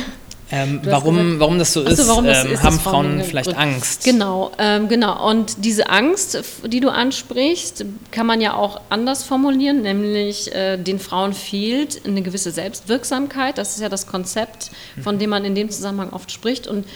Ähm, 0.51 0.81
warum, 0.85 1.17
gesagt, 1.17 1.41
warum 1.41 1.59
das 1.59 1.73
so 1.73 1.81
ist, 1.83 2.05
so, 2.05 2.19
ähm, 2.23 2.27
ist 2.27 2.63
haben 2.63 2.79
Frauen 2.79 3.23
vielleicht 3.25 3.57
Angst? 3.57 4.05
Genau, 4.05 4.53
ähm, 4.59 4.89
genau. 4.89 5.29
Und 5.29 5.65
diese 5.65 5.89
Angst, 5.89 6.39
die 6.67 6.81
du 6.81 6.91
ansprichst, 6.91 7.85
kann 8.11 8.27
man 8.27 8.41
ja 8.41 8.55
auch 8.55 8.81
anders 8.91 9.25
formulieren, 9.25 9.83
nämlich 9.83 10.55
äh, 10.55 10.77
den 10.77 10.99
Frauen 10.99 11.33
fehlt 11.33 12.05
eine 12.07 12.23
gewisse 12.23 12.51
Selbstwirksamkeit. 12.51 13.57
Das 13.57 13.75
ist 13.75 13.81
ja 13.81 13.89
das 13.89 14.07
Konzept, 14.07 14.71
von 15.03 15.19
dem 15.19 15.31
man 15.31 15.45
in 15.45 15.55
dem 15.55 15.71
Zusammenhang 15.71 16.11
oft 16.13 16.31
spricht. 16.31 16.67
Und 16.67 16.87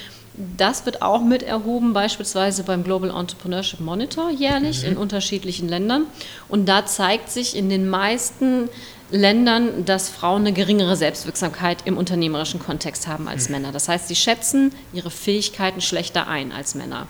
das 0.57 0.87
wird 0.87 1.03
auch 1.03 1.23
mit 1.23 1.43
erhoben, 1.43 1.93
beispielsweise 1.93 2.63
beim 2.63 2.85
Global 2.85 3.11
Entrepreneurship 3.11 3.81
Monitor 3.81 4.31
jährlich 4.31 4.83
mhm. 4.83 4.91
in 4.91 4.97
unterschiedlichen 4.97 5.69
Ländern. 5.69 6.07
Und 6.49 6.69
da 6.69 6.87
zeigt 6.87 7.31
sich 7.31 7.57
in 7.57 7.69
den 7.69 7.89
meisten 7.89 8.69
Ländern, 9.11 9.85
dass 9.85 10.09
Frauen 10.09 10.43
eine 10.43 10.53
geringere 10.53 10.97
Selbstwirksamkeit 10.97 11.79
im 11.87 11.97
unternehmerischen 11.97 12.61
Kontext 12.61 13.07
haben 13.07 13.27
als 13.27 13.49
mhm. 13.49 13.57
Männer. 13.57 13.73
Das 13.73 13.89
heißt, 13.89 14.09
sie 14.09 14.17
schätzen 14.17 14.73
ihre 14.93 15.11
Fähigkeiten 15.11 15.81
schlechter 15.81 16.29
ein 16.29 16.53
als 16.53 16.75
Männer. 16.75 17.09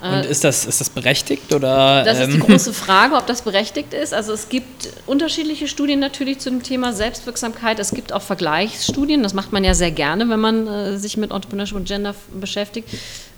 Und 0.00 0.24
äh, 0.24 0.30
ist 0.30 0.44
das, 0.44 0.66
ist 0.66 0.80
das 0.80 0.90
berechtigt? 0.90 1.54
Oder, 1.54 2.04
das 2.04 2.18
ist 2.18 2.32
die 2.32 2.34
ähm, 2.34 2.46
große 2.46 2.72
Frage, 2.72 3.14
ob 3.14 3.26
das 3.26 3.42
berechtigt 3.42 3.94
ist. 3.94 4.12
Also 4.12 4.32
es 4.32 4.48
gibt 4.48 4.88
unterschiedliche 5.06 5.68
Studien 5.68 6.00
natürlich 6.00 6.38
zu 6.38 6.50
dem 6.50 6.62
Thema 6.62 6.92
Selbstwirksamkeit. 6.92 7.78
Es 7.78 7.92
gibt 7.92 8.12
auch 8.12 8.22
Vergleichsstudien, 8.22 9.22
das 9.22 9.32
macht 9.32 9.52
man 9.52 9.64
ja 9.64 9.74
sehr 9.74 9.90
gerne, 9.90 10.28
wenn 10.28 10.40
man 10.40 10.66
äh, 10.66 10.98
sich 10.98 11.16
mit 11.16 11.30
Entrepreneurship 11.30 11.76
und 11.76 11.88
Gender 11.88 12.14
beschäftigt. 12.38 12.88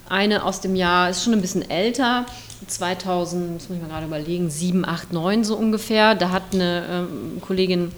Eine 0.09 0.45
aus 0.45 0.61
dem 0.61 0.75
Jahr 0.75 1.11
ist 1.11 1.23
schon 1.23 1.35
ein 1.35 1.43
bisschen 1.43 1.71
älter, 1.71 2.25
2000, 2.67 3.61
das 3.61 3.69
muss 3.69 3.77
ich 3.77 3.83
mal 3.83 3.91
gerade 3.91 4.07
überlegen, 4.07 4.51
7, 4.51 4.85
8, 4.85 5.13
9 5.13 5.45
so 5.45 5.57
ungefähr. 5.57 6.15
Da 6.15 6.31
hat 6.31 6.43
eine 6.53 6.85
ähm, 6.91 7.41
Kollegin 7.41 7.93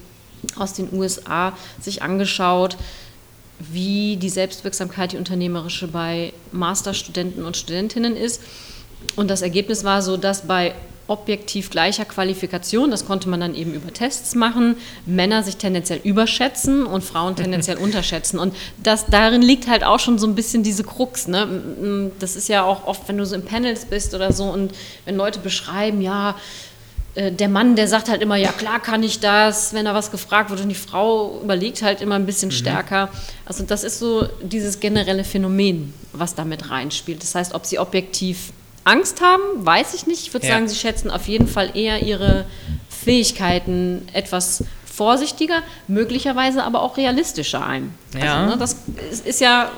aus 0.57 0.75
den 0.75 0.93
USA 0.93 1.53
sich 1.81 2.03
angeschaut, 2.03 2.77
wie 3.61 4.17
die 4.17 4.29
Selbstwirksamkeit, 4.29 5.13
die 5.13 5.17
unternehmerische 5.19 5.87
bei 5.87 6.33
Masterstudenten 6.51 7.45
und 7.45 7.57
Studentinnen 7.57 8.17
ist. 8.17 8.43
Und 9.17 9.31
das 9.31 9.43
Ergebnis 9.43 9.85
war 9.85 10.03
so, 10.03 10.17
dass 10.17 10.47
bei 10.47 10.75
objektiv 11.11 11.71
gleicher 11.71 12.05
Qualifikation, 12.05 12.93
das 12.93 13.05
konnte 13.05 13.29
man 13.29 13.41
dann 13.41 13.57
eben 13.57 13.75
über 13.75 13.93
Tests 13.93 14.37
machen, 14.37 14.77
Männer 15.07 15.43
sich 15.43 15.57
tendenziell 15.57 16.01
überschätzen 16.05 16.87
und 16.87 17.03
Frauen 17.03 17.35
tendenziell 17.35 17.77
unterschätzen. 17.79 18.39
Und 18.39 18.55
das, 18.83 19.07
darin 19.07 19.43
liegt 19.43 19.69
halt 19.69 19.83
auch 19.83 19.99
schon 19.99 20.21
so 20.21 20.29
ein 20.29 20.37
bisschen 20.37 20.63
diese 20.63 20.85
Krux. 20.85 21.27
Ne? 21.27 22.13
Das 22.21 22.37
ist 22.37 22.49
ja 22.49 22.63
auch 22.63 22.87
oft, 22.87 23.09
wenn 23.09 23.19
du 23.19 23.27
so 23.27 23.35
in 23.35 23.45
Panels 23.45 23.87
bist 23.87 24.15
oder 24.15 24.33
so 24.33 24.45
und 24.45 24.73
wenn 25.05 25.17
Leute 25.17 25.41
beschreiben, 25.41 26.01
ja, 26.01 26.37
äh, 27.15 27.33
der 27.33 27.49
Mann, 27.49 27.77
der 27.77 27.89
sagt 27.89 28.09
halt 28.09 28.23
immer, 28.23 28.37
ja 28.37 28.53
klar 28.53 28.81
kann 28.81 29.03
ich 29.03 29.21
das, 29.21 29.73
wenn 29.75 29.87
er 29.87 29.95
was 29.95 30.11
gefragt 30.11 30.51
wird 30.51 30.61
und 30.61 30.69
die 30.69 30.75
Frau 30.75 31.41
überlegt 31.43 31.83
halt 31.83 32.01
immer 32.01 32.15
ein 32.15 32.27
bisschen 32.27 32.51
mhm. 32.51 32.55
stärker. 32.55 33.09
Also 33.45 33.65
das 33.65 33.85
ist 33.85 33.99
so 33.99 34.29
dieses 34.43 34.81
generelle 34.81 35.25
Phänomen, 35.25 35.93
was 36.13 36.35
damit 36.35 36.71
reinspielt. 36.71 37.23
Das 37.23 37.35
heißt, 37.35 37.55
ob 37.55 37.67
sie 37.67 37.79
objektiv 37.79 38.53
Angst 38.85 39.21
haben, 39.21 39.43
weiß 39.57 39.95
ich 39.95 40.07
nicht. 40.07 40.23
Ich 40.23 40.33
würde 40.33 40.47
ja. 40.47 40.55
sagen, 40.55 40.69
sie 40.69 40.77
schätzen 40.77 41.11
auf 41.11 41.29
jeden 41.29 41.49
Fall 41.49 41.77
eher 41.77 42.03
ihre 42.03 42.47
Fähigkeiten 42.89 44.09
etwas 44.13 44.65
vorsichtiger, 44.85 45.63
möglicherweise 45.89 46.63
aber 46.63 46.83
auch 46.83 46.97
realistischer 46.97 47.65
ein. 47.65 47.95
Ja. 48.15 48.45
Also, 48.45 48.51
ne, 48.51 48.59
das 48.59 48.77
ist, 49.11 49.27
ist, 49.27 49.41
ja 49.41 49.71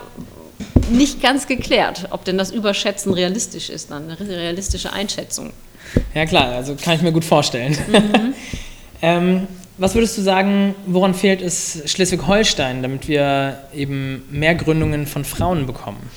nicht 0.91 1.23
ganz 1.23 1.47
geklärt, 1.47 2.09
ob 2.11 2.25
denn 2.25 2.39
das 2.39 2.51
Überschätzen 2.51 3.13
realistisch 3.13 3.71
ist, 3.71 3.91
dann 3.91 4.11
eine 4.11 4.19
realistische 4.19 4.93
Einschätzung. 4.93 5.53
Ja 6.15 6.27
klar, 6.27 6.53
also 6.53 6.77
kann 6.83 6.95
ich 6.95 7.03
mir 7.03 7.13
gut 7.13 7.25
vorstellen. 7.25 7.77
Mhm. 7.89 8.35
ähm, 9.03 9.49
was 9.79 9.95
würdest 9.95 10.19
du 10.19 10.23
sagen, 10.23 10.75
woran 10.87 11.15
fehlt 11.15 11.41
es 11.41 11.83
Schleswig-Holstein, 11.87 12.83
damit 12.83 13.09
wir 13.09 13.59
eben 13.75 14.23
mehr 14.31 14.55
Gründungen 14.55 15.07
von 15.07 15.25
Frauen 15.25 15.67
bekommen? 15.67 16.11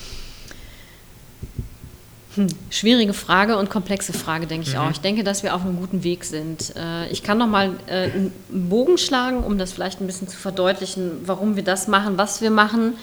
Hm, 2.36 2.48
schwierige 2.70 3.13
Frage 3.13 3.58
und 3.58 3.70
komplexe 3.70 4.12
Frage, 4.12 4.46
denke 4.46 4.67
ich 4.67 4.75
mhm. 4.75 4.82
auch. 4.82 4.91
Ich 4.91 5.00
denke, 5.00 5.24
dass 5.24 5.41
wir 5.41 5.55
auf 5.55 5.62
einem 5.62 5.77
guten 5.77 6.03
Weg 6.03 6.25
sind. 6.25 6.75
Äh, 6.75 7.08
ich 7.10 7.24
kann 7.24 7.38
noch 7.38 7.48
mal 7.48 7.72
äh, 7.88 8.12
einen 8.12 8.34
Bogen 8.50 8.98
schlagen, 8.98 9.44
um 9.44 9.58
das 9.58 9.72
vielleicht 9.72 10.01
ein 10.01 10.08
bisschen 10.08 10.27
zu 10.27 10.38
verdeutlichen, 10.38 11.12
warum 11.25 11.55
wir 11.55 11.63
das 11.63 11.88
machen, 11.88 12.17
was 12.17 12.41
wir 12.41 12.51
machen. 12.51 12.96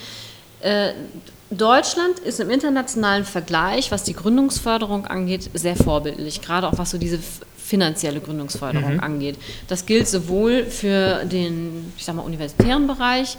Deutschland 1.57 2.19
ist 2.19 2.41
im 2.41 2.51
internationalen 2.51 3.25
Vergleich, 3.25 3.91
was 3.91 4.05
die 4.05 4.15
Gründungsförderung 4.15 5.07
angeht, 5.07 5.51
sehr 5.55 5.77
vorbildlich, 5.77 6.41
gerade 6.41 6.69
auch 6.69 6.79
was 6.79 6.91
so 6.91 6.99
diese 6.99 7.19
finanzielle 7.57 8.21
Gründungsförderung 8.21 8.95
mhm. 8.95 9.01
angeht. 9.01 9.39
Das 9.69 9.87
gilt 9.87 10.09
sowohl 10.09 10.65
für 10.65 11.25
den, 11.25 11.93
ich 11.97 12.05
sag 12.05 12.17
mal, 12.17 12.23
universitären 12.23 12.87
Bereich 12.87 13.37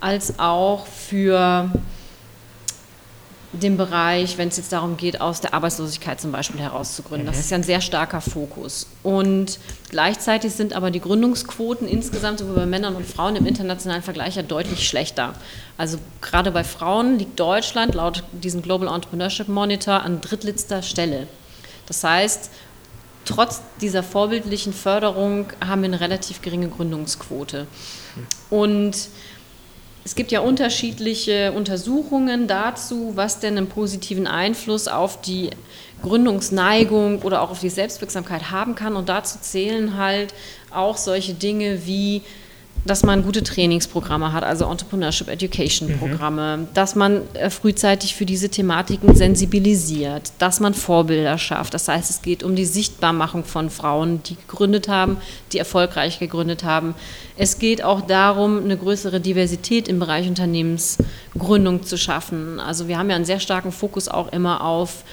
als 0.00 0.38
auch 0.38 0.86
für 0.86 1.70
den 3.52 3.78
Bereich, 3.78 4.36
wenn 4.36 4.48
es 4.48 4.58
jetzt 4.58 4.72
darum 4.72 4.96
geht, 4.98 5.20
aus 5.20 5.40
der 5.40 5.54
Arbeitslosigkeit 5.54 6.20
zum 6.20 6.32
Beispiel 6.32 6.60
herauszugründen. 6.60 7.26
Das 7.26 7.36
mhm. 7.36 7.40
ist 7.40 7.50
ja 7.50 7.56
ein 7.56 7.62
sehr 7.62 7.80
starker 7.80 8.20
Fokus. 8.20 8.86
Und 9.02 9.58
gleichzeitig 9.88 10.52
sind 10.52 10.74
aber 10.74 10.90
die 10.90 11.00
Gründungsquoten 11.00 11.88
insgesamt 11.88 12.40
sowohl 12.40 12.56
bei 12.56 12.66
Männern 12.66 12.94
und 12.94 13.06
Frauen 13.06 13.36
im 13.36 13.46
internationalen 13.46 14.02
Vergleich 14.02 14.36
ja 14.36 14.42
deutlich 14.42 14.86
schlechter. 14.86 15.32
Also 15.78 15.98
gerade 16.20 16.50
bei 16.50 16.62
Frauen 16.62 17.18
liegt 17.18 17.40
Deutschland 17.40 17.94
laut 17.94 18.22
diesem 18.32 18.60
Global 18.60 18.94
Entrepreneurship 18.94 19.48
Monitor 19.48 20.02
an 20.02 20.20
drittletzter 20.20 20.82
Stelle. 20.82 21.26
Das 21.86 22.04
heißt, 22.04 22.50
trotz 23.24 23.62
dieser 23.80 24.02
vorbildlichen 24.02 24.74
Förderung 24.74 25.46
haben 25.66 25.80
wir 25.82 25.88
eine 25.88 26.00
relativ 26.00 26.42
geringe 26.42 26.68
Gründungsquote. 26.68 27.66
Und 28.50 29.08
es 30.08 30.14
gibt 30.14 30.32
ja 30.32 30.40
unterschiedliche 30.40 31.52
Untersuchungen 31.52 32.46
dazu, 32.46 33.12
was 33.14 33.40
denn 33.40 33.58
einen 33.58 33.66
positiven 33.66 34.26
Einfluss 34.26 34.88
auf 34.88 35.20
die 35.20 35.50
Gründungsneigung 36.02 37.20
oder 37.20 37.42
auch 37.42 37.50
auf 37.50 37.60
die 37.60 37.68
Selbstwirksamkeit 37.68 38.50
haben 38.50 38.74
kann. 38.74 38.96
Und 38.96 39.10
dazu 39.10 39.36
zählen 39.38 39.98
halt 39.98 40.32
auch 40.70 40.96
solche 40.96 41.34
Dinge 41.34 41.84
wie 41.84 42.22
dass 42.84 43.02
man 43.02 43.22
gute 43.22 43.42
Trainingsprogramme 43.42 44.32
hat, 44.32 44.44
also 44.44 44.64
Entrepreneurship 44.64 45.28
Education 45.28 45.98
Programme, 45.98 46.56
mhm. 46.58 46.68
dass 46.74 46.94
man 46.94 47.22
äh, 47.34 47.50
frühzeitig 47.50 48.14
für 48.14 48.24
diese 48.24 48.48
Thematiken 48.48 49.14
sensibilisiert, 49.14 50.32
dass 50.38 50.60
man 50.60 50.74
Vorbilder 50.74 51.38
schafft. 51.38 51.74
Das 51.74 51.88
heißt, 51.88 52.10
es 52.10 52.22
geht 52.22 52.42
um 52.42 52.56
die 52.56 52.64
Sichtbarmachung 52.64 53.44
von 53.44 53.70
Frauen, 53.70 54.22
die 54.24 54.36
gegründet 54.36 54.88
haben, 54.88 55.18
die 55.52 55.58
erfolgreich 55.58 56.18
gegründet 56.18 56.64
haben. 56.64 56.94
Es 57.36 57.58
geht 57.58 57.82
auch 57.82 58.00
darum, 58.00 58.62
eine 58.64 58.76
größere 58.76 59.20
Diversität 59.20 59.88
im 59.88 59.98
Bereich 59.98 60.28
Unternehmensgründung 60.28 61.82
zu 61.82 61.96
schaffen. 61.96 62.60
Also 62.60 62.88
wir 62.88 62.98
haben 62.98 63.10
ja 63.10 63.16
einen 63.16 63.24
sehr 63.24 63.40
starken 63.40 63.72
Fokus 63.72 64.08
auch 64.08 64.32
immer 64.32 64.64
auf 64.64 65.04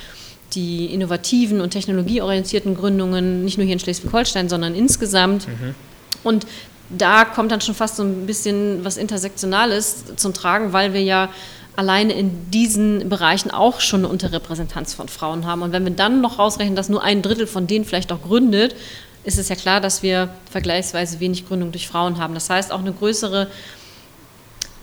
die 0.54 0.86
innovativen 0.86 1.60
und 1.60 1.72
technologieorientierten 1.72 2.76
Gründungen, 2.76 3.44
nicht 3.44 3.58
nur 3.58 3.66
hier 3.66 3.74
in 3.74 3.80
Schleswig-Holstein, 3.80 4.48
sondern 4.48 4.76
insgesamt. 4.76 5.48
Mhm. 5.48 5.76
Und 6.24 6.48
da 6.90 7.26
kommt 7.26 7.52
dann 7.52 7.62
schon 7.62 7.76
fast 7.76 7.96
so 7.96 8.04
ein 8.04 8.26
bisschen 8.26 8.86
was 8.86 8.98
Intersektionales 8.98 10.04
zum 10.16 10.34
Tragen, 10.34 10.74
weil 10.74 10.94
wir 10.94 11.02
ja 11.02 11.30
alleine 11.76 12.14
in 12.14 12.52
diesen 12.52 13.10
Bereichen 13.10 13.52
auch 13.52 13.82
schon 13.82 14.02
eine 14.02 14.10
Unterrepräsentanz 14.10 14.94
von 14.94 15.08
Frauen 15.08 15.46
haben. 15.46 15.62
Und 15.62 15.72
wenn 15.72 15.84
wir 15.84 15.92
dann 15.92 16.22
noch 16.22 16.40
rausrechnen, 16.40 16.76
dass 16.76 16.90
nur 16.90 17.04
ein 17.04 17.22
Drittel 17.22 17.48
von 17.48 17.68
denen 17.68 17.86
vielleicht 17.86 18.12
auch 18.12 18.22
gründet, 18.22 18.76
ist 19.24 19.40
es 19.40 19.50
ja 19.50 19.56
klar, 19.56 19.82
dass 19.82 20.04
wir 20.04 20.30
vergleichsweise 20.50 21.20
wenig 21.20 21.48
Gründung 21.48 21.72
durch 21.72 21.88
Frauen 21.88 22.18
haben. 22.20 22.34
Das 22.34 22.50
heißt, 22.50 22.72
auch 22.72 22.80
eine 22.80 22.94
größere 22.94 23.48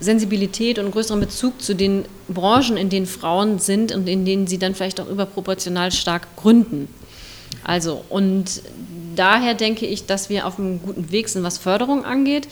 Sensibilität 0.01 0.79
und 0.79 0.87
einen 0.87 0.93
größeren 0.93 1.21
Bezug 1.21 1.63
zu 1.63 1.75
den 1.75 2.05
Branchen, 2.29 2.77
in 2.77 2.89
denen 2.89 3.07
Frauen 3.07 3.61
sind 3.61 3.93
und 3.93 4.09
in 4.09 4.25
denen 4.25 4.49
sie 4.49 4.59
dann 4.59 4.75
vielleicht 4.75 5.01
auch 5.01 5.09
überproportional 5.09 5.93
stark 5.93 6.37
gründen. 6.37 6.89
Also, 7.65 8.05
und 8.09 8.63
daher 9.15 9.55
denke 9.55 9.87
ich, 9.87 10.07
dass 10.07 10.29
wir 10.29 10.47
auf 10.47 10.59
einem 10.59 10.81
guten 10.83 11.11
Weg 11.11 11.29
sind, 11.29 11.43
was 11.43 11.59
Förderung 11.59 12.05
angeht. 12.05 12.49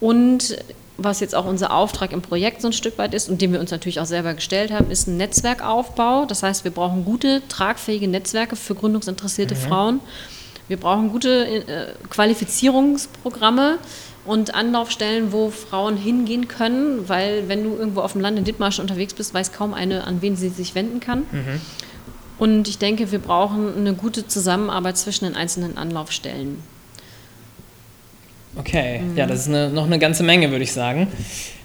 Und 0.00 0.56
was 0.96 1.20
jetzt 1.20 1.34
auch 1.34 1.44
unser 1.44 1.72
Auftrag 1.72 2.12
im 2.12 2.22
Projekt 2.22 2.60
so 2.62 2.68
ein 2.68 2.72
Stück 2.72 2.98
weit 2.98 3.14
ist 3.14 3.28
und 3.28 3.42
den 3.42 3.52
wir 3.52 3.60
uns 3.60 3.70
natürlich 3.70 4.00
auch 4.00 4.06
selber 4.06 4.34
gestellt 4.34 4.70
haben, 4.70 4.90
ist 4.90 5.08
ein 5.08 5.16
Netzwerkaufbau. 5.16 6.24
Das 6.24 6.42
heißt, 6.42 6.64
wir 6.64 6.70
brauchen 6.70 7.04
gute, 7.04 7.42
tragfähige 7.48 8.06
Netzwerke 8.06 8.54
für 8.54 8.74
gründungsinteressierte 8.74 9.54
mhm. 9.54 9.58
Frauen. 9.58 10.00
Wir 10.68 10.76
brauchen 10.76 11.10
gute 11.10 11.46
äh, 11.46 11.86
Qualifizierungsprogramme 12.10 13.78
und 14.24 14.54
Anlaufstellen, 14.54 15.32
wo 15.32 15.50
Frauen 15.50 15.96
hingehen 15.96 16.48
können, 16.48 17.08
weil 17.08 17.48
wenn 17.48 17.64
du 17.64 17.76
irgendwo 17.76 18.00
auf 18.00 18.12
dem 18.12 18.20
Land 18.20 18.38
in 18.38 18.44
Dithmarsch 18.44 18.78
unterwegs 18.78 19.14
bist, 19.14 19.34
weiß 19.34 19.52
kaum 19.52 19.74
eine, 19.74 20.04
an 20.04 20.22
wen 20.22 20.36
sie 20.36 20.48
sich 20.48 20.74
wenden 20.74 21.00
kann. 21.00 21.24
Mhm. 21.30 21.60
Und 22.38 22.68
ich 22.68 22.78
denke, 22.78 23.12
wir 23.12 23.18
brauchen 23.20 23.76
eine 23.76 23.94
gute 23.94 24.26
Zusammenarbeit 24.26 24.96
zwischen 24.96 25.24
den 25.24 25.36
einzelnen 25.36 25.76
Anlaufstellen. 25.76 26.62
Okay, 28.56 29.00
mhm. 29.00 29.16
ja, 29.16 29.26
das 29.26 29.40
ist 29.40 29.48
eine, 29.48 29.68
noch 29.70 29.86
eine 29.86 29.98
ganze 29.98 30.22
Menge, 30.22 30.50
würde 30.50 30.64
ich 30.64 30.72
sagen. 30.72 31.08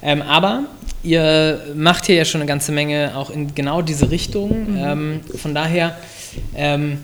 Ähm, 0.02 0.22
aber 0.22 0.64
ihr 1.04 1.62
macht 1.76 2.06
hier 2.06 2.16
ja 2.16 2.26
schon 2.26 2.42
eine 2.42 2.48
ganze 2.48 2.72
Menge 2.72 3.14
auch 3.16 3.30
in 3.30 3.54
genau 3.54 3.82
diese 3.82 4.10
Richtung. 4.12 4.72
Mhm. 4.72 4.78
Ähm, 4.78 5.22
von 5.38 5.54
daher 5.54 5.98
ähm, 6.56 7.00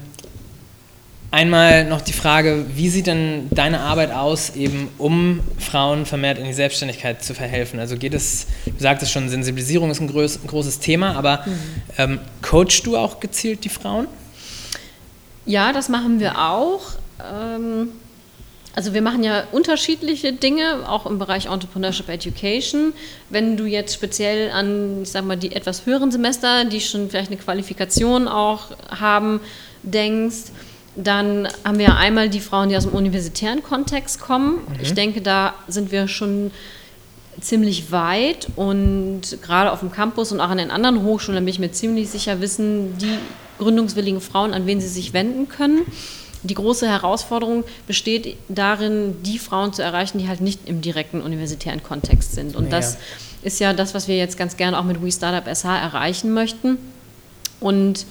Einmal 1.36 1.84
noch 1.84 2.00
die 2.00 2.14
Frage, 2.14 2.66
wie 2.76 2.88
sieht 2.88 3.08
denn 3.08 3.50
deine 3.52 3.82
Arbeit 3.82 4.14
aus, 4.14 4.56
eben 4.56 4.88
um 4.98 5.42
Frauen 5.60 6.06
vermehrt 6.06 6.38
in 6.38 6.46
die 6.46 6.54
Selbstständigkeit 6.54 7.22
zu 7.26 7.34
verhelfen? 7.34 7.78
Also 7.78 7.98
geht 7.98 8.14
es, 8.14 8.48
du 8.66 8.72
sagtest 8.78 9.12
schon, 9.12 9.28
Sensibilisierung 9.28 9.92
ist 9.92 10.00
ein, 10.00 10.08
groß, 10.08 10.46
ein 10.46 10.48
großes 10.48 10.80
Thema, 10.80 11.18
aber 11.18 11.44
mhm. 11.46 11.52
ähm, 11.98 12.20
coachst 12.42 12.86
du 12.86 12.96
auch 12.96 13.20
gezielt 13.20 13.66
die 13.66 13.70
Frauen? 13.70 14.08
Ja, 15.46 15.74
das 15.74 15.90
machen 15.90 16.22
wir 16.22 16.40
auch. 16.40 16.94
Ähm, 17.20 17.90
also 18.74 18.94
wir 18.94 19.02
machen 19.02 19.22
ja 19.22 19.44
unterschiedliche 19.52 20.32
Dinge, 20.32 20.88
auch 20.88 21.06
im 21.06 21.20
Bereich 21.20 21.48
Entrepreneurship 21.48 22.08
Education. 22.08 22.94
Wenn 23.30 23.58
du 23.58 23.66
jetzt 23.66 23.94
speziell 23.94 24.52
an, 24.52 25.02
ich 25.02 25.10
sag 25.10 25.26
mal, 25.26 25.36
die 25.36 25.52
etwas 25.52 25.86
höheren 25.86 26.12
Semester, 26.12 26.64
die 26.64 26.80
schon 26.80 27.10
vielleicht 27.10 27.30
eine 27.30 27.42
Qualifikation 27.42 28.30
auch 28.30 28.70
haben, 28.90 29.42
denkst, 29.84 30.54
dann 30.96 31.48
haben 31.64 31.80
wir 31.80 31.98
einmal 31.98 32.30
die 32.30 32.40
Frauen, 32.40 32.70
die 32.70 32.78
aus 32.78 32.84
dem 32.84 32.94
universitären 32.94 33.64
Kontext 33.64 34.20
kommen. 34.20 34.56
Mhm. 34.56 34.80
Ich 34.82 34.94
denke, 34.94 35.22
da 35.22 35.54
sind 35.68 35.92
wir 35.92 36.08
schon 36.08 36.52
ziemlich 37.42 37.92
weit 37.92 38.48
und 38.56 39.22
gerade 39.42 39.72
auf 39.72 39.82
dem 39.82 39.92
Campus 39.92 40.32
und 40.32 40.40
auch 40.40 40.50
an 40.50 40.58
den 40.58 40.72
anderen 40.72 41.04
Hochschulen, 41.04 41.36
da 41.36 41.42
bin 41.42 41.50
ich 41.50 41.60
mir 41.60 41.72
ziemlich 41.72 42.10
sicher, 42.10 42.40
wissen 42.40 42.98
die 42.98 43.18
gründungswilligen 43.60 44.22
Frauen, 44.22 44.54
an 44.54 44.66
wen 44.66 44.80
sie 44.80 44.88
sich 44.88 45.14
wenden 45.14 45.50
können. 45.50 45.82
Die 46.44 46.54
große 46.54 46.88
Herausforderung 46.88 47.64
besteht 47.88 48.38
darin, 48.48 49.16
die 49.24 49.40
Frauen 49.40 49.74
zu 49.74 49.82
erreichen, 49.82 50.20
die 50.20 50.28
halt 50.28 50.42
nicht 50.42 50.62
im 50.66 50.82
direkten 50.82 51.22
universitären 51.22 51.82
Kontext 51.82 52.34
sind. 52.34 52.56
Und 52.56 52.66
ja. 52.66 52.70
das 52.72 52.98
ist 53.42 53.60
ja 53.60 53.74
das, 53.74 53.94
was 53.94 54.08
wir 54.08 54.16
jetzt 54.16 54.38
ganz 54.38 54.56
gerne 54.56 54.78
auch 54.80 54.84
mit 54.84 55.02
We 55.02 55.12
Startup 55.12 55.54
SH 55.54 55.66
erreichen 55.66 56.34
möchten. 56.34 56.78
Und 57.60 58.06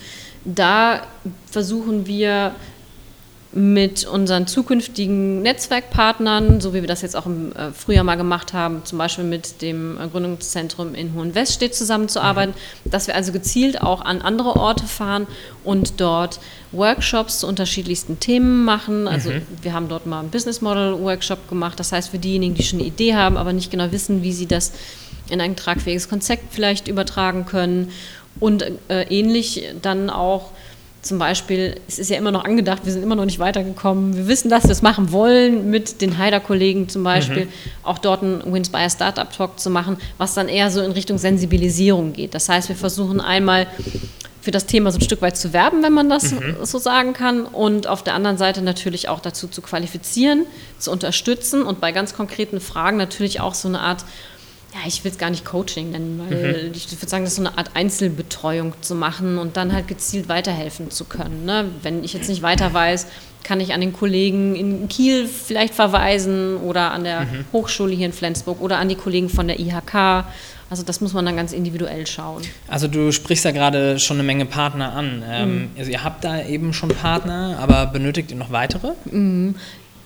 da 0.44 1.02
versuchen 1.50 2.06
wir 2.06 2.54
mit 3.56 4.04
unseren 4.04 4.48
zukünftigen 4.48 5.40
Netzwerkpartnern, 5.42 6.60
so 6.60 6.74
wie 6.74 6.80
wir 6.80 6.88
das 6.88 7.02
jetzt 7.02 7.14
auch 7.14 7.26
im 7.26 7.52
äh, 7.52 7.70
Frühjahr 7.70 8.02
mal 8.02 8.16
gemacht 8.16 8.52
haben, 8.52 8.82
zum 8.84 8.98
Beispiel 8.98 9.22
mit 9.22 9.62
dem 9.62 9.96
äh, 9.96 10.08
Gründungszentrum 10.08 10.94
in 10.96 11.14
Hohenweststedt 11.14 11.72
zusammenzuarbeiten, 11.72 12.54
mhm. 12.84 12.90
dass 12.90 13.06
wir 13.06 13.14
also 13.14 13.30
gezielt 13.30 13.80
auch 13.80 14.00
an 14.00 14.22
andere 14.22 14.56
Orte 14.56 14.86
fahren 14.86 15.28
und 15.62 16.00
dort 16.00 16.40
Workshops 16.72 17.38
zu 17.38 17.46
unterschiedlichsten 17.46 18.18
Themen 18.18 18.64
machen. 18.64 19.06
Also 19.06 19.30
mhm. 19.30 19.42
wir 19.62 19.72
haben 19.72 19.88
dort 19.88 20.06
mal 20.06 20.18
einen 20.18 20.30
Business 20.30 20.60
Model 20.60 20.98
Workshop 21.00 21.48
gemacht. 21.48 21.78
Das 21.78 21.92
heißt, 21.92 22.08
für 22.08 22.18
diejenigen, 22.18 22.56
die 22.56 22.64
schon 22.64 22.80
eine 22.80 22.88
Idee 22.88 23.14
haben, 23.14 23.36
aber 23.36 23.52
nicht 23.52 23.70
genau 23.70 23.92
wissen, 23.92 24.24
wie 24.24 24.32
sie 24.32 24.46
das 24.46 24.72
in 25.30 25.40
ein 25.40 25.54
tragfähiges 25.54 26.08
Konzept 26.08 26.52
vielleicht 26.52 26.88
übertragen 26.88 27.46
können. 27.46 27.92
Und 28.40 28.64
äh, 28.88 29.04
ähnlich 29.10 29.68
dann 29.80 30.10
auch 30.10 30.50
zum 31.04 31.18
Beispiel, 31.18 31.80
es 31.86 31.98
ist 31.98 32.10
ja 32.10 32.16
immer 32.16 32.30
noch 32.30 32.44
angedacht, 32.44 32.84
wir 32.84 32.92
sind 32.92 33.02
immer 33.02 33.14
noch 33.14 33.26
nicht 33.26 33.38
weitergekommen. 33.38 34.16
Wir 34.16 34.26
wissen, 34.26 34.48
dass 34.48 34.64
wir 34.64 34.70
es 34.70 34.82
machen 34.82 35.12
wollen, 35.12 35.70
mit 35.70 36.00
den 36.00 36.18
Haider-Kollegen 36.18 36.88
zum 36.88 37.04
Beispiel, 37.04 37.44
mhm. 37.44 37.50
auch 37.82 37.98
dort 37.98 38.22
einen 38.22 38.52
Winspire 38.52 38.88
Startup 38.88 39.30
Talk 39.30 39.60
zu 39.60 39.70
machen, 39.70 39.98
was 40.18 40.34
dann 40.34 40.48
eher 40.48 40.70
so 40.70 40.80
in 40.80 40.92
Richtung 40.92 41.18
Sensibilisierung 41.18 42.12
geht. 42.14 42.34
Das 42.34 42.48
heißt, 42.48 42.68
wir 42.68 42.76
versuchen 42.76 43.20
einmal 43.20 43.66
für 44.40 44.50
das 44.50 44.66
Thema 44.66 44.90
so 44.92 44.98
ein 44.98 45.02
Stück 45.02 45.22
weit 45.22 45.36
zu 45.36 45.52
werben, 45.52 45.82
wenn 45.82 45.92
man 45.92 46.08
das 46.10 46.32
mhm. 46.32 46.56
so 46.62 46.78
sagen 46.78 47.12
kann, 47.12 47.46
und 47.46 47.86
auf 47.86 48.02
der 48.02 48.14
anderen 48.14 48.36
Seite 48.36 48.62
natürlich 48.62 49.08
auch 49.08 49.20
dazu 49.20 49.48
zu 49.48 49.62
qualifizieren, 49.62 50.46
zu 50.78 50.90
unterstützen 50.90 51.62
und 51.62 51.80
bei 51.80 51.92
ganz 51.92 52.14
konkreten 52.14 52.60
Fragen 52.60 52.96
natürlich 52.96 53.40
auch 53.40 53.54
so 53.54 53.68
eine 53.68 53.80
Art 53.80 54.04
ja, 54.74 54.80
ich 54.86 55.04
will 55.04 55.12
es 55.12 55.18
gar 55.18 55.30
nicht 55.30 55.44
Coaching 55.44 55.92
nennen, 55.92 56.18
weil 56.18 56.64
mhm. 56.64 56.72
ich 56.74 56.90
würde 56.90 57.08
sagen, 57.08 57.24
das 57.24 57.34
ist 57.34 57.36
so 57.36 57.46
eine 57.46 57.56
Art 57.56 57.70
Einzelbetreuung 57.74 58.74
zu 58.80 58.96
machen 58.96 59.38
und 59.38 59.56
dann 59.56 59.72
halt 59.72 59.86
gezielt 59.86 60.28
weiterhelfen 60.28 60.90
zu 60.90 61.04
können. 61.04 61.44
Ne? 61.44 61.66
Wenn 61.82 62.02
ich 62.02 62.12
jetzt 62.12 62.28
nicht 62.28 62.42
weiter 62.42 62.74
weiß, 62.74 63.06
kann 63.44 63.60
ich 63.60 63.72
an 63.72 63.80
den 63.80 63.92
Kollegen 63.92 64.56
in 64.56 64.88
Kiel 64.88 65.28
vielleicht 65.28 65.74
verweisen 65.74 66.56
oder 66.56 66.90
an 66.90 67.04
der 67.04 67.20
mhm. 67.20 67.44
Hochschule 67.52 67.94
hier 67.94 68.06
in 68.06 68.12
Flensburg 68.12 68.60
oder 68.60 68.78
an 68.78 68.88
die 68.88 68.96
Kollegen 68.96 69.28
von 69.28 69.46
der 69.46 69.60
IHK. 69.60 70.24
Also 70.70 70.82
das 70.82 71.00
muss 71.00 71.12
man 71.12 71.24
dann 71.24 71.36
ganz 71.36 71.52
individuell 71.52 72.06
schauen. 72.06 72.42
Also 72.66 72.88
du 72.88 73.12
sprichst 73.12 73.44
ja 73.44 73.52
gerade 73.52 74.00
schon 74.00 74.16
eine 74.16 74.24
Menge 74.24 74.46
Partner 74.46 74.94
an. 74.94 75.22
Ähm, 75.28 75.54
mhm. 75.56 75.70
Also 75.78 75.92
ihr 75.92 76.02
habt 76.02 76.24
da 76.24 76.42
eben 76.42 76.72
schon 76.72 76.88
Partner, 76.88 77.58
aber 77.60 77.86
benötigt 77.86 78.32
ihr 78.32 78.36
noch 78.36 78.50
weitere? 78.50 78.92
Mhm. 79.04 79.54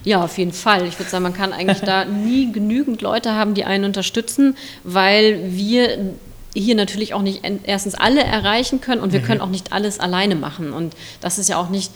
Ja, 0.09 0.25
auf 0.25 0.39
jeden 0.39 0.53
Fall. 0.53 0.87
Ich 0.87 0.99
würde 0.99 1.11
sagen, 1.11 1.23
man 1.23 1.35
kann 1.35 1.53
eigentlich 1.53 1.81
da 1.81 2.05
nie 2.07 2.51
genügend 2.51 3.03
Leute 3.03 3.35
haben, 3.35 3.53
die 3.53 3.67
einen 3.67 3.85
unterstützen, 3.85 4.57
weil 4.83 5.39
wir 5.53 6.15
hier 6.55 6.75
natürlich 6.77 7.13
auch 7.13 7.21
nicht 7.21 7.43
erstens 7.65 7.95
alle 7.95 8.23
erreichen 8.23 8.81
können 8.81 9.03
und 9.03 9.13
wir 9.13 9.21
mhm. 9.21 9.25
können 9.25 9.41
auch 9.43 9.51
nicht 9.51 9.71
alles 9.71 10.01
alleine 10.01 10.35
machen. 10.35 10.73
Und 10.73 10.95
das 11.21 11.39
ist 11.39 11.51
ja 11.51 11.61
auch 11.61 11.69
nicht 11.69 11.93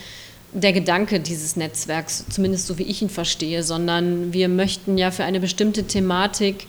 der 0.53 0.75
Gedanke 0.75 1.20
dieses 1.20 1.57
Netzwerks, 1.57 2.27
zumindest 2.29 2.66
so 2.66 2.77
wie 2.77 2.83
ich 2.83 3.01
ihn 3.01 3.09
verstehe, 3.09 3.62
sondern 3.62 4.35
wir 4.35 4.51
möchten 4.51 4.98
ja 4.98 5.11
für 5.11 5.25
eine 5.25 5.40
bestimmte 5.40 5.85
Thematik 5.85 6.66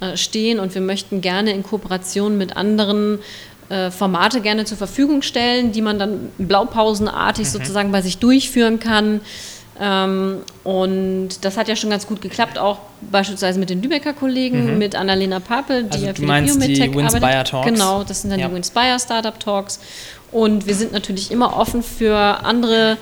äh, 0.00 0.16
stehen 0.16 0.58
und 0.58 0.74
wir 0.74 0.80
möchten 0.80 1.20
gerne 1.20 1.50
in 1.50 1.62
Kooperation 1.62 2.38
mit 2.38 2.56
anderen 2.56 3.18
äh, 3.68 3.90
Formate 3.90 4.40
gerne 4.40 4.64
zur 4.64 4.78
Verfügung 4.78 5.20
stellen, 5.20 5.72
die 5.72 5.82
man 5.82 5.98
dann 5.98 6.30
blaupausenartig 6.38 7.48
mhm. 7.48 7.50
sozusagen 7.50 7.92
bei 7.92 8.00
sich 8.00 8.16
durchführen 8.16 8.80
kann. 8.80 9.20
Ähm, 9.80 10.38
und 10.64 11.28
das 11.42 11.56
hat 11.56 11.68
ja 11.68 11.76
schon 11.76 11.90
ganz 11.90 12.06
gut 12.06 12.20
geklappt, 12.22 12.58
auch 12.58 12.78
beispielsweise 13.10 13.58
mit 13.58 13.70
den 13.70 13.82
Lübecker 13.82 14.12
Kollegen, 14.12 14.72
mhm. 14.72 14.78
mit 14.78 14.94
Annalena 14.94 15.40
Papel, 15.40 15.84
die 15.84 15.92
also 15.92 16.06
ja 16.06 16.14
für 16.14 16.20
die 16.22 16.26
Biomedtech 16.26 17.14
arbeitet. 17.14 17.48
Talks. 17.48 17.66
Genau, 17.66 18.04
das 18.04 18.22
sind 18.22 18.30
dann 18.30 18.40
ja. 18.40 18.48
die 18.48 18.54
Winspire 18.54 18.98
Startup 18.98 19.38
Talks. 19.38 19.80
Und 20.32 20.66
wir 20.66 20.74
sind 20.74 20.92
natürlich 20.92 21.30
immer 21.30 21.56
offen 21.56 21.82
für 21.82 22.16
andere 22.16 22.96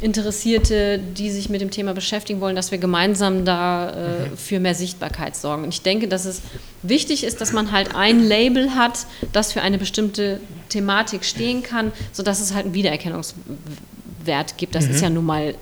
Interessierte, 0.00 0.98
die 0.98 1.30
sich 1.30 1.48
mit 1.48 1.60
dem 1.60 1.70
Thema 1.72 1.92
beschäftigen 1.92 2.40
wollen, 2.40 2.54
dass 2.54 2.70
wir 2.70 2.78
gemeinsam 2.78 3.44
da 3.44 3.90
äh, 3.90 4.36
für 4.36 4.60
mehr 4.60 4.76
Sichtbarkeit 4.76 5.34
sorgen. 5.34 5.64
Und 5.64 5.74
ich 5.74 5.82
denke, 5.82 6.06
dass 6.06 6.24
es 6.24 6.40
wichtig 6.82 7.24
ist, 7.24 7.40
dass 7.40 7.52
man 7.52 7.72
halt 7.72 7.96
ein 7.96 8.22
Label 8.22 8.76
hat, 8.76 9.06
das 9.32 9.52
für 9.52 9.60
eine 9.60 9.76
bestimmte 9.76 10.40
Thematik 10.68 11.24
stehen 11.24 11.64
kann, 11.64 11.90
sodass 12.12 12.40
es 12.40 12.54
halt 12.54 12.66
einen 12.66 12.74
Wiedererkennungswert 12.74 14.56
gibt. 14.56 14.76
Das 14.76 14.86
mhm. 14.86 14.90
ist 14.92 15.00
ja 15.00 15.10
nun 15.10 15.26
mal 15.26 15.54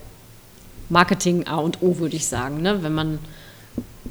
Marketing 0.89 1.47
A 1.47 1.57
und 1.57 1.83
O, 1.83 1.99
würde 1.99 2.17
ich 2.17 2.27
sagen, 2.27 2.63
ne? 2.63 2.83
wenn 2.83 2.93
man 2.93 3.19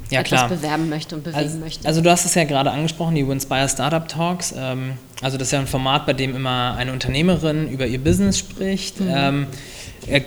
ja, 0.09 0.19
etwas 0.19 0.39
klar. 0.39 0.49
bewerben 0.49 0.89
möchte 0.89 1.15
und 1.15 1.23
bewegen 1.23 1.37
also, 1.37 1.57
möchte. 1.57 1.87
Also 1.87 2.01
du 2.01 2.09
hast 2.09 2.25
es 2.25 2.35
ja 2.35 2.43
gerade 2.43 2.71
angesprochen, 2.71 3.15
die 3.15 3.27
Winspire 3.27 3.67
Startup 3.67 4.07
Talks. 4.07 4.53
Ähm, 4.57 4.93
also 5.21 5.37
das 5.37 5.47
ist 5.47 5.51
ja 5.51 5.59
ein 5.59 5.67
Format, 5.67 6.05
bei 6.05 6.13
dem 6.13 6.35
immer 6.35 6.75
eine 6.77 6.91
Unternehmerin 6.91 7.69
über 7.69 7.87
ihr 7.87 7.99
Business 7.99 8.37
spricht. 8.37 8.99
Mhm. 8.99 9.07
Ähm, 9.09 9.47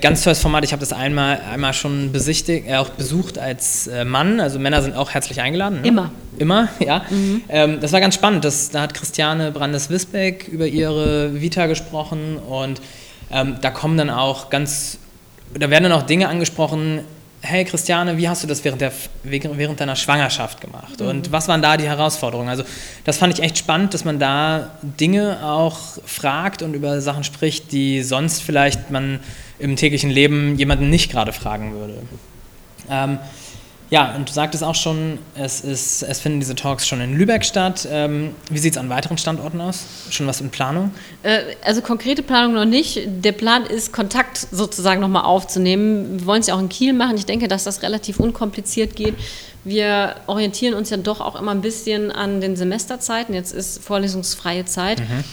ganz 0.00 0.24
tolles 0.24 0.40
Format. 0.40 0.64
Ich 0.64 0.72
habe 0.72 0.80
das 0.80 0.92
einmal, 0.92 1.40
einmal 1.52 1.72
schon 1.72 2.10
besichtigt, 2.12 2.66
äh, 2.66 2.76
auch 2.76 2.90
besucht 2.90 3.38
als 3.38 3.86
äh, 3.86 4.04
Mann. 4.04 4.40
Also 4.40 4.58
Männer 4.58 4.82
sind 4.82 4.96
auch 4.96 5.10
herzlich 5.10 5.40
eingeladen. 5.40 5.82
Ne? 5.82 5.88
Immer. 5.88 6.10
Immer, 6.38 6.68
ja. 6.80 7.04
Mhm. 7.10 7.42
Ähm, 7.48 7.80
das 7.80 7.92
war 7.92 8.00
ganz 8.00 8.14
spannend. 8.14 8.44
Das, 8.44 8.70
da 8.70 8.82
hat 8.82 8.94
Christiane 8.94 9.52
Brandes-Wisbeck 9.52 10.48
über 10.48 10.66
ihre 10.66 11.40
Vita 11.40 11.66
gesprochen 11.66 12.36
und 12.36 12.80
ähm, 13.30 13.56
da 13.60 13.70
kommen 13.70 13.96
dann 13.96 14.10
auch 14.10 14.48
ganz, 14.50 14.98
da 15.54 15.70
werden 15.70 15.84
dann 15.84 15.92
auch 15.92 16.02
Dinge 16.02 16.28
angesprochen, 16.28 17.00
hey 17.40 17.64
Christiane, 17.64 18.16
wie 18.16 18.28
hast 18.28 18.42
du 18.42 18.46
das 18.46 18.64
während, 18.64 18.80
der, 18.80 18.92
während 19.22 19.80
deiner 19.80 19.96
Schwangerschaft 19.96 20.60
gemacht? 20.60 21.00
Mhm. 21.00 21.06
Und 21.06 21.32
was 21.32 21.48
waren 21.48 21.62
da 21.62 21.76
die 21.76 21.86
Herausforderungen? 21.86 22.48
Also 22.48 22.64
das 23.04 23.18
fand 23.18 23.34
ich 23.34 23.42
echt 23.42 23.58
spannend, 23.58 23.94
dass 23.94 24.04
man 24.04 24.18
da 24.18 24.70
Dinge 24.82 25.38
auch 25.42 25.78
fragt 26.04 26.62
und 26.62 26.74
über 26.74 27.00
Sachen 27.00 27.24
spricht, 27.24 27.72
die 27.72 28.02
sonst 28.02 28.42
vielleicht 28.42 28.90
man 28.90 29.20
im 29.58 29.76
täglichen 29.76 30.10
Leben 30.10 30.56
jemanden 30.56 30.90
nicht 30.90 31.10
gerade 31.10 31.32
fragen 31.32 31.74
würde. 31.74 31.94
Ähm, 32.90 33.18
ja, 33.90 34.14
und 34.14 34.28
du 34.28 34.32
sagtest 34.32 34.62
auch 34.62 34.74
schon, 34.74 35.18
es, 35.34 35.60
ist, 35.60 36.02
es 36.02 36.20
finden 36.20 36.40
diese 36.40 36.54
Talks 36.54 36.86
schon 36.86 37.00
in 37.00 37.16
Lübeck 37.16 37.44
statt. 37.44 37.88
Ähm, 37.90 38.34
wie 38.50 38.58
sieht 38.58 38.74
es 38.74 38.78
an 38.78 38.90
weiteren 38.90 39.16
Standorten 39.16 39.60
aus? 39.60 39.84
Schon 40.10 40.26
was 40.26 40.40
in 40.40 40.50
Planung? 40.50 40.92
Äh, 41.22 41.40
also 41.64 41.80
konkrete 41.80 42.22
Planung 42.22 42.54
noch 42.54 42.66
nicht. 42.66 43.00
Der 43.06 43.32
Plan 43.32 43.64
ist, 43.64 43.92
Kontakt 43.92 44.36
sozusagen 44.50 45.00
nochmal 45.00 45.24
aufzunehmen. 45.24 46.20
Wir 46.20 46.26
wollen 46.26 46.40
es 46.40 46.48
ja 46.48 46.54
auch 46.54 46.60
in 46.60 46.68
Kiel 46.68 46.92
machen. 46.92 47.16
Ich 47.16 47.26
denke, 47.26 47.48
dass 47.48 47.64
das 47.64 47.82
relativ 47.82 48.20
unkompliziert 48.20 48.94
geht. 48.94 49.14
Wir 49.64 50.16
orientieren 50.26 50.74
uns 50.74 50.90
ja 50.90 50.98
doch 50.98 51.20
auch 51.20 51.40
immer 51.40 51.52
ein 51.52 51.62
bisschen 51.62 52.12
an 52.12 52.40
den 52.40 52.56
Semesterzeiten. 52.56 53.34
Jetzt 53.34 53.52
ist 53.52 53.82
vorlesungsfreie 53.82 54.66
Zeit. 54.66 55.00
Mhm. 55.00 55.24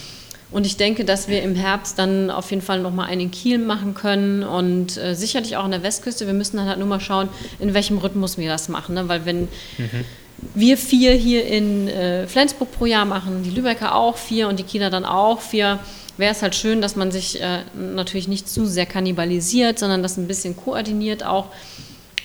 Und 0.56 0.66
ich 0.66 0.78
denke, 0.78 1.04
dass 1.04 1.28
wir 1.28 1.44
im 1.44 1.54
Herbst 1.54 2.00
dann 2.00 2.32
auf 2.32 2.50
jeden 2.50 2.62
Fall 2.62 2.80
nochmal 2.80 3.10
einen 3.10 3.20
in 3.20 3.32
Kiel 3.32 3.58
machen 3.58 3.94
können 3.94 4.42
und 4.42 4.96
äh, 4.96 5.14
sicherlich 5.14 5.58
auch 5.58 5.66
an 5.66 5.72
der 5.72 5.84
Westküste. 5.84 6.28
Wir 6.28 6.34
müssen 6.34 6.56
dann 6.56 6.70
halt 6.70 6.80
nur 6.80 6.88
mal 6.88 7.02
schauen, 7.02 7.28
in 7.60 7.74
welchem 7.74 7.98
Rhythmus 7.98 8.38
wir 8.38 8.48
das 8.48 8.70
machen. 8.70 8.96
Ne? 8.96 9.10
Weil 9.10 9.26
wenn 9.26 9.50
mhm. 9.78 10.06
wir 10.54 10.78
vier 10.78 11.12
hier 11.12 11.46
in 11.46 11.90
äh, 11.90 12.26
Flensburg 12.26 12.72
pro 12.72 12.86
Jahr 12.86 13.04
machen, 13.04 13.44
die 13.44 13.50
Lübecker 13.50 13.96
auch 13.96 14.16
vier 14.16 14.48
und 14.48 14.58
die 14.58 14.64
Kieler 14.64 14.90
dann 14.90 15.04
auch 15.04 15.42
vier, 15.42 15.78
wäre 16.16 16.32
es 16.32 16.42
halt 16.42 16.56
schön, 16.56 16.82
dass 16.82 16.96
man 16.96 17.12
sich 17.12 17.42
äh, 17.42 17.64
natürlich 17.78 18.30
nicht 18.30 18.48
zu 18.48 18.66
sehr 18.66 18.86
kannibalisiert, 18.86 19.78
sondern 19.78 20.04
das 20.04 20.16
ein 20.16 20.26
bisschen 20.26 20.56
koordiniert 20.56 21.26
auch. 21.26 21.48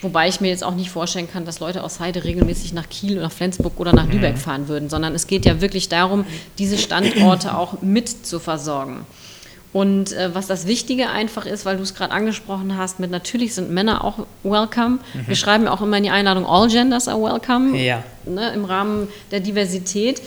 Wobei 0.02 0.28
ich 0.28 0.40
mir 0.40 0.48
jetzt 0.48 0.64
auch 0.64 0.74
nicht 0.74 0.90
vorstellen 0.90 1.30
kann, 1.30 1.44
dass 1.44 1.60
Leute 1.60 1.82
aus 1.84 2.00
Heide 2.00 2.24
regelmäßig 2.24 2.72
nach 2.72 2.88
Kiel 2.88 3.14
oder 3.14 3.24
nach 3.24 3.32
Flensburg 3.32 3.78
oder 3.78 3.92
nach 3.92 4.06
Lübeck 4.06 4.36
mhm. 4.36 4.40
fahren 4.40 4.68
würden, 4.68 4.88
sondern 4.88 5.14
es 5.14 5.26
geht 5.26 5.44
ja 5.44 5.60
wirklich 5.60 5.88
darum, 5.88 6.24
diese 6.58 6.78
Standorte 6.78 7.54
auch 7.56 7.82
mit 7.82 8.08
zu 8.08 8.38
versorgen. 8.38 9.06
Und 9.72 10.12
äh, 10.12 10.34
was 10.34 10.48
das 10.48 10.66
Wichtige 10.66 11.10
einfach 11.10 11.46
ist, 11.46 11.64
weil 11.64 11.76
du 11.76 11.82
es 11.82 11.94
gerade 11.94 12.12
angesprochen 12.12 12.76
hast, 12.76 12.98
mit 12.98 13.10
natürlich 13.10 13.54
sind 13.54 13.70
Männer 13.70 14.02
auch 14.02 14.26
welcome. 14.42 14.98
Mhm. 15.14 15.28
Wir 15.28 15.36
schreiben 15.36 15.68
auch 15.68 15.80
immer 15.80 15.98
in 15.98 16.02
die 16.02 16.10
Einladung, 16.10 16.44
all 16.44 16.68
genders 16.68 17.06
are 17.06 17.22
welcome, 17.22 17.78
ja. 17.78 18.02
ne, 18.24 18.52
im 18.52 18.64
Rahmen 18.64 19.08
der 19.30 19.40
Diversität. 19.40 20.20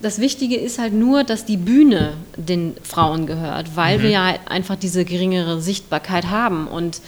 Das 0.00 0.20
Wichtige 0.20 0.56
ist 0.56 0.78
halt 0.78 0.94
nur, 0.94 1.24
dass 1.24 1.44
die 1.44 1.56
Bühne 1.56 2.14
den 2.36 2.76
Frauen 2.82 3.26
gehört, 3.26 3.76
weil 3.76 3.98
mhm. 3.98 4.02
wir 4.02 4.10
ja 4.10 4.24
halt 4.26 4.40
einfach 4.46 4.76
diese 4.76 5.04
geringere 5.04 5.60
Sichtbarkeit 5.60 6.30
haben. 6.30 6.66
Und 6.66 7.02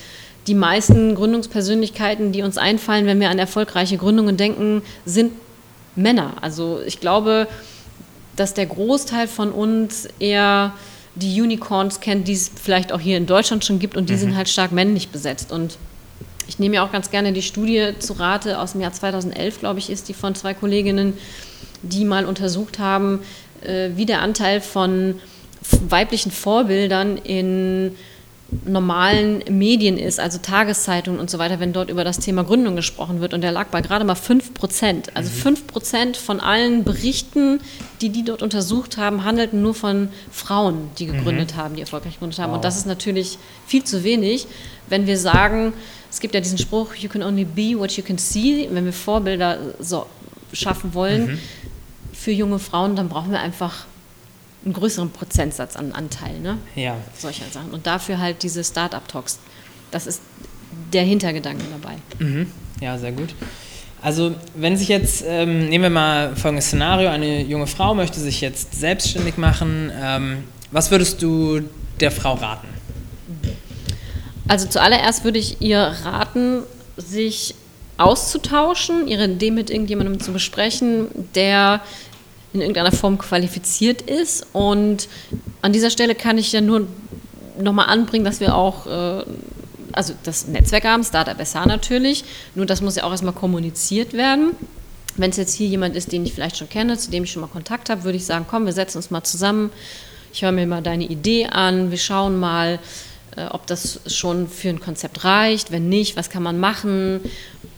die 0.47 0.55
meisten 0.55 1.15
Gründungspersönlichkeiten, 1.15 2.33
die 2.33 2.43
uns 2.43 2.59
einfallen, 2.59 3.07
wenn 3.07 3.21
wir 3.21 3.31
an 3.31 3.39
erfolgreiche 3.39 3.97
Gründungen 3.97 4.37
denken, 4.37 4.83
sind 5.05 5.33
Männer. 5.97 6.35
Also 6.41 6.81
ich 6.87 7.01
glaube, 7.01 7.47
dass 8.37 8.55
der 8.55 8.67
Großteil 8.67 9.29
von 9.29 9.53
uns 9.53 10.09
eher 10.19 10.73
die 11.15 11.41
Unicorns 11.41 12.01
kennt, 12.01 12.29
die 12.29 12.33
es 12.33 12.51
vielleicht 12.55 12.93
auch 12.93 13.01
hier 13.01 13.17
in 13.17 13.27
Deutschland 13.27 13.65
schon 13.65 13.79
gibt 13.79 13.97
und 13.97 14.09
die 14.09 14.15
mhm. 14.15 14.19
sind 14.19 14.37
halt 14.37 14.49
stark 14.49 14.73
männlich 14.73 15.09
besetzt. 15.09 15.53
Und 15.53 15.77
ich 16.49 16.59
nehme 16.59 16.77
ja 16.77 16.85
auch 16.85 16.93
ganz 16.93 17.11
gerne 17.11 17.33
die 17.33 17.43
Studie 17.43 17.93
zu 17.99 18.15
Rate 18.15 18.59
aus 18.59 18.73
dem 18.73 18.81
Jahr 18.81 18.93
2011, 18.93 19.61
glaube 19.61 19.79
ich, 19.79 19.91
ist 19.91 20.09
die 20.09 20.15
von 20.15 20.35
zwei 20.35 20.55
Kolleginnen, 20.55 21.15
die 21.83 22.05
mal 22.05 22.25
untersucht 22.25 22.79
haben, 22.79 23.21
äh, 23.63 23.91
wie 23.97 24.07
der 24.07 24.23
Anteil 24.23 24.61
von 24.61 25.21
weiblichen 25.89 26.31
Vorbildern 26.31 27.19
in 27.19 27.95
normalen 28.65 29.43
Medien 29.49 29.97
ist, 29.97 30.19
also 30.19 30.39
Tageszeitungen 30.39 31.21
und 31.21 31.31
so 31.31 31.39
weiter, 31.39 31.61
wenn 31.61 31.73
dort 31.73 31.89
über 31.89 32.05
das 32.05 32.19
Thema 32.19 32.43
Gründung 32.43 32.77
gesprochen 32.77 33.21
wird. 33.21 33.33
Und 33.33 33.43
der 33.43 33.53
lag 33.53 33.69
bei 33.69 33.81
gerade 33.81 34.05
mal 34.05 34.15
5 34.15 34.55
Prozent. 34.55 35.17
Also 35.17 35.31
5 35.31 35.63
mhm. 35.63 35.67
Prozent 35.67 36.17
von 36.17 36.41
allen 36.41 36.85
Berichten, 36.85 37.61
die 38.01 38.09
die 38.09 38.25
dort 38.25 38.43
untersucht 38.43 38.97
haben, 38.97 39.25
handelten 39.25 39.63
nur 39.63 39.75
von 39.75 40.09
Frauen, 40.31 40.91
die 40.99 41.07
gegründet 41.07 41.55
mhm. 41.55 41.57
haben, 41.59 41.75
die 41.77 41.83
erfolgreich 41.83 42.15
gegründet 42.15 42.39
haben. 42.39 42.51
Wow. 42.51 42.57
Und 42.57 42.65
das 42.65 42.77
ist 42.77 42.87
natürlich 42.87 43.39
viel 43.67 43.85
zu 43.85 44.03
wenig, 44.03 44.47
wenn 44.89 45.07
wir 45.07 45.19
sagen, 45.19 45.73
es 46.11 46.19
gibt 46.19 46.35
ja 46.35 46.41
diesen 46.41 46.59
Spruch, 46.59 46.95
you 46.97 47.09
can 47.09 47.23
only 47.23 47.45
be 47.45 47.79
what 47.79 47.93
you 47.93 48.03
can 48.03 48.19
see. 48.19 48.69
Wenn 48.71 48.85
wir 48.85 48.93
Vorbilder 48.93 49.59
so 49.79 50.07
schaffen 50.53 50.93
wollen 50.93 51.27
mhm. 51.33 51.39
für 52.13 52.33
junge 52.33 52.59
Frauen, 52.59 52.97
dann 52.97 53.09
brauchen 53.09 53.31
wir 53.31 53.41
einfach 53.41 53.87
einen 54.65 54.75
größeren 54.75 55.11
Prozentsatz 55.11 55.77
an 55.77 55.93
Anteil, 55.93 56.39
ne? 56.41 56.59
Ja. 56.75 56.97
Solcher 57.17 57.47
Sachen. 57.51 57.71
Und 57.71 57.87
dafür 57.87 58.19
halt 58.19 58.43
diese 58.43 58.63
Start-up-Talks. 58.63 59.39
Das 59.91 60.07
ist 60.07 60.21
der 60.93 61.03
Hintergedanke 61.03 61.65
dabei. 61.71 61.97
Mhm. 62.19 62.51
Ja, 62.81 62.99
sehr 62.99 63.13
gut. 63.13 63.35
Also, 64.03 64.35
wenn 64.55 64.77
sich 64.77 64.89
jetzt, 64.89 65.25
ähm, 65.27 65.69
nehmen 65.69 65.85
wir 65.85 65.91
mal 65.91 66.37
folgendes 66.37 66.67
Szenario: 66.67 67.11
Eine 67.11 67.43
junge 67.43 67.67
Frau 67.67 67.95
möchte 67.95 68.19
sich 68.19 68.41
jetzt 68.41 68.79
selbstständig 68.79 69.37
machen. 69.37 69.93
Ähm, 69.95 70.45
was 70.71 70.91
würdest 70.91 71.21
du 71.21 71.61
der 72.01 72.11
Frau 72.11 72.35
raten? 72.35 72.69
Also, 74.49 74.69
zuallererst 74.69 75.25
würde 75.25 75.39
ich 75.39 75.61
ihr 75.61 75.79
raten, 75.79 76.63
sich 76.97 77.55
auszutauschen, 77.99 79.07
ihre 79.07 79.27
Idee 79.27 79.51
mit 79.51 79.69
irgendjemandem 79.69 80.21
zu 80.21 80.33
besprechen, 80.33 81.09
der 81.35 81.83
in 82.53 82.61
irgendeiner 82.61 82.93
Form 82.93 83.19
qualifiziert 83.19 84.03
ist. 84.03 84.47
Und 84.53 85.09
an 85.63 85.73
dieser 85.73 85.91
Stelle 85.91 86.15
kann 86.15 86.39
ich 86.39 86.53
ja 86.53 86.61
nur 86.61 86.87
nochmal 87.59 87.87
anbringen, 87.87 88.25
dass 88.25 88.41
wir 88.41 88.55
auch, 88.55 88.87
äh, 88.87 89.25
also 89.93 90.15
das 90.23 90.47
Netzwerk 90.47 90.85
haben, 90.85 91.05
Startup 91.05 91.37
SH 91.39 91.67
natürlich, 91.67 92.25
nur 92.55 92.67
das 92.67 92.81
muss 92.81 92.97
ja 92.97 93.05
auch 93.05 93.11
erstmal 93.11 93.35
kommuniziert 93.35 94.13
werden. 94.13 94.53
Wenn 95.17 95.31
es 95.31 95.37
jetzt 95.37 95.55
hier 95.55 95.67
jemand 95.67 95.97
ist, 95.97 96.13
den 96.13 96.25
ich 96.25 96.33
vielleicht 96.33 96.57
schon 96.57 96.69
kenne, 96.69 96.97
zu 96.97 97.11
dem 97.11 97.25
ich 97.25 97.33
schon 97.33 97.43
mal 97.43 97.49
Kontakt 97.49 97.91
habe, 97.91 98.05
würde 98.05 98.17
ich 98.17 98.25
sagen, 98.25 98.47
komm, 98.49 98.67
wir 98.67 98.73
setzen 98.73 98.99
uns 98.99 99.11
mal 99.11 99.25
zusammen, 99.25 99.71
ich 100.33 100.43
höre 100.43 100.53
mir 100.53 100.67
mal 100.67 100.83
deine 100.83 101.05
Idee 101.05 101.47
an, 101.47 101.91
wir 101.91 101.99
schauen 101.99 102.39
mal, 102.39 102.79
äh, 103.37 103.47
ob 103.47 103.67
das 103.67 104.01
schon 104.07 104.49
für 104.49 104.69
ein 104.69 104.81
Konzept 104.81 105.25
reicht, 105.25 105.71
wenn 105.71 105.89
nicht, 105.89 106.17
was 106.17 106.31
kann 106.31 106.43
man 106.43 106.59
machen, 106.59 107.21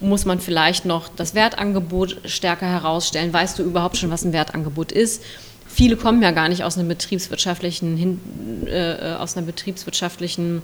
muss 0.03 0.25
man 0.25 0.41
vielleicht 0.41 0.85
noch 0.85 1.09
das 1.09 1.35
Wertangebot 1.35 2.19
stärker 2.25 2.67
herausstellen, 2.67 3.33
weißt 3.33 3.59
du 3.59 3.63
überhaupt 3.63 3.97
schon, 3.97 4.11
was 4.11 4.25
ein 4.25 4.33
Wertangebot 4.33 4.93
ist. 4.93 5.23
Viele 5.67 5.97
kommen 5.97 6.23
ja 6.23 6.33
gar 6.33 6.49
nicht 6.49 6.65
aus 6.65 6.77
einer 6.77 6.89
betriebswirtschaftlichen, 6.89 8.67
äh, 8.67 9.15
aus 9.19 9.37
einer 9.37 9.47
betriebswirtschaftlichen 9.47 10.63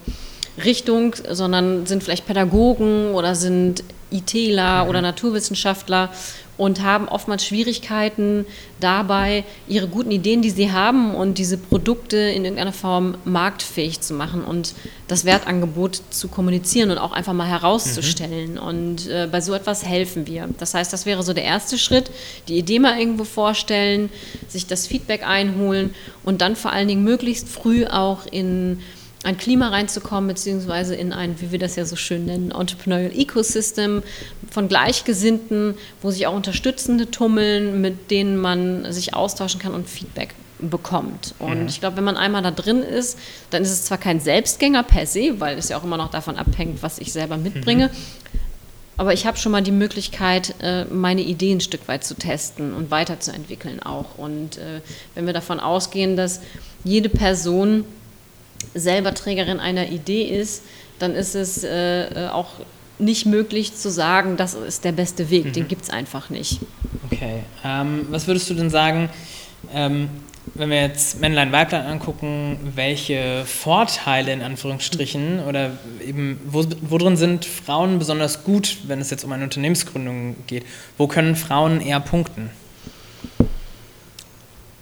Richtung, 0.64 1.14
sondern 1.30 1.86
sind 1.86 2.02
vielleicht 2.02 2.26
Pädagogen 2.26 3.12
oder 3.12 3.34
sind 3.34 3.84
ITler 4.10 4.84
mhm. 4.84 4.90
oder 4.90 5.00
Naturwissenschaftler 5.02 6.10
und 6.58 6.82
haben 6.82 7.08
oftmals 7.08 7.46
Schwierigkeiten 7.46 8.44
dabei, 8.80 9.44
ihre 9.68 9.86
guten 9.86 10.10
Ideen, 10.10 10.42
die 10.42 10.50
sie 10.50 10.72
haben 10.72 11.14
und 11.14 11.38
diese 11.38 11.56
Produkte 11.56 12.16
in 12.16 12.44
irgendeiner 12.44 12.72
Form 12.72 13.16
marktfähig 13.24 14.00
zu 14.00 14.12
machen 14.12 14.42
und 14.42 14.74
das 15.06 15.24
Wertangebot 15.24 16.02
zu 16.10 16.26
kommunizieren 16.26 16.90
und 16.90 16.98
auch 16.98 17.12
einfach 17.12 17.32
mal 17.32 17.46
herauszustellen. 17.46 18.54
Mhm. 18.54 18.58
Und 18.58 19.06
äh, 19.08 19.28
bei 19.30 19.40
so 19.40 19.54
etwas 19.54 19.84
helfen 19.86 20.26
wir. 20.26 20.48
Das 20.58 20.74
heißt, 20.74 20.92
das 20.92 21.06
wäre 21.06 21.22
so 21.22 21.32
der 21.32 21.44
erste 21.44 21.78
Schritt, 21.78 22.10
die 22.48 22.58
Idee 22.58 22.80
mal 22.80 22.98
irgendwo 22.98 23.22
vorstellen, 23.22 24.10
sich 24.48 24.66
das 24.66 24.88
Feedback 24.88 25.26
einholen 25.26 25.94
und 26.24 26.40
dann 26.40 26.56
vor 26.56 26.72
allen 26.72 26.88
Dingen 26.88 27.04
möglichst 27.04 27.48
früh 27.48 27.86
auch 27.86 28.26
in 28.26 28.80
ein 29.24 29.36
Klima 29.36 29.68
reinzukommen, 29.68 30.28
beziehungsweise 30.28 30.94
in 30.94 31.12
ein, 31.12 31.40
wie 31.40 31.50
wir 31.50 31.58
das 31.58 31.76
ja 31.76 31.84
so 31.84 31.96
schön 31.96 32.26
nennen, 32.26 32.52
Entrepreneurial 32.52 33.12
Ecosystem 33.12 34.02
von 34.50 34.68
Gleichgesinnten, 34.68 35.74
wo 36.02 36.10
sich 36.10 36.26
auch 36.26 36.34
Unterstützende 36.34 37.10
tummeln, 37.10 37.80
mit 37.80 38.10
denen 38.10 38.36
man 38.36 38.90
sich 38.92 39.14
austauschen 39.14 39.60
kann 39.60 39.74
und 39.74 39.88
Feedback 39.88 40.34
bekommt. 40.60 41.34
Und 41.38 41.62
mhm. 41.62 41.66
ich 41.68 41.80
glaube, 41.80 41.96
wenn 41.96 42.04
man 42.04 42.16
einmal 42.16 42.42
da 42.42 42.50
drin 42.50 42.82
ist, 42.82 43.18
dann 43.50 43.62
ist 43.62 43.70
es 43.70 43.84
zwar 43.84 43.98
kein 43.98 44.20
Selbstgänger 44.20 44.82
per 44.82 45.06
se, 45.06 45.40
weil 45.40 45.58
es 45.58 45.68
ja 45.68 45.78
auch 45.78 45.84
immer 45.84 45.96
noch 45.96 46.10
davon 46.10 46.36
abhängt, 46.36 46.82
was 46.82 46.98
ich 46.98 47.12
selber 47.12 47.36
mitbringe, 47.36 47.88
mhm. 47.88 48.40
aber 48.96 49.12
ich 49.12 49.26
habe 49.26 49.36
schon 49.36 49.52
mal 49.52 49.62
die 49.62 49.72
Möglichkeit, 49.72 50.54
äh, 50.60 50.84
meine 50.86 51.22
Ideen 51.22 51.58
ein 51.58 51.60
Stück 51.60 51.86
weit 51.86 52.04
zu 52.04 52.14
testen 52.14 52.74
und 52.74 52.90
weiterzuentwickeln 52.90 53.80
auch. 53.82 54.18
Und 54.18 54.58
äh, 54.58 54.80
wenn 55.14 55.26
wir 55.26 55.32
davon 55.32 55.60
ausgehen, 55.60 56.16
dass 56.16 56.40
jede 56.82 57.08
Person 57.08 57.84
selber 58.74 59.14
Trägerin 59.14 59.60
einer 59.60 59.88
Idee 59.88 60.24
ist, 60.24 60.62
dann 60.98 61.14
ist 61.14 61.34
es 61.34 61.64
äh, 61.64 62.28
auch 62.32 62.48
nicht 62.98 63.26
möglich 63.26 63.74
zu 63.76 63.90
sagen, 63.90 64.36
das 64.36 64.54
ist 64.54 64.84
der 64.84 64.92
beste 64.92 65.30
Weg. 65.30 65.46
Mhm. 65.46 65.52
Den 65.52 65.68
gibt 65.68 65.82
es 65.82 65.90
einfach 65.90 66.30
nicht. 66.30 66.60
Okay. 67.10 67.42
Ähm, 67.64 68.06
was 68.10 68.26
würdest 68.26 68.50
du 68.50 68.54
denn 68.54 68.70
sagen, 68.70 69.08
ähm, 69.72 70.08
wenn 70.54 70.70
wir 70.70 70.80
jetzt 70.80 71.20
Männlein, 71.20 71.52
Weiblein 71.52 71.86
angucken, 71.86 72.58
welche 72.74 73.44
Vorteile 73.44 74.32
in 74.32 74.42
Anführungsstrichen 74.42 75.40
oder 75.46 75.72
eben, 76.04 76.40
wo, 76.46 76.64
worin 76.80 77.16
sind 77.16 77.44
Frauen 77.44 77.98
besonders 77.98 78.44
gut, 78.44 78.78
wenn 78.86 79.00
es 79.00 79.10
jetzt 79.10 79.24
um 79.24 79.32
eine 79.32 79.44
Unternehmensgründung 79.44 80.36
geht? 80.46 80.64
Wo 80.96 81.06
können 81.06 81.36
Frauen 81.36 81.80
eher 81.80 82.00
punkten? 82.00 82.50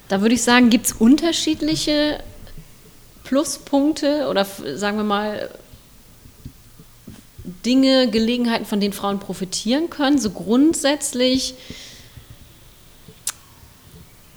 Da 0.08 0.20
würde 0.20 0.36
ich 0.36 0.42
sagen, 0.42 0.70
gibt 0.70 0.86
es 0.86 0.92
unterschiedliche 0.92 2.20
Pluspunkte 3.26 4.28
oder 4.28 4.44
sagen 4.44 4.96
wir 4.96 5.04
mal 5.04 5.50
Dinge, 7.64 8.08
Gelegenheiten, 8.08 8.64
von 8.64 8.80
denen 8.80 8.92
Frauen 8.92 9.18
profitieren 9.18 9.90
können. 9.90 10.18
So 10.18 10.30
grundsätzlich 10.30 11.54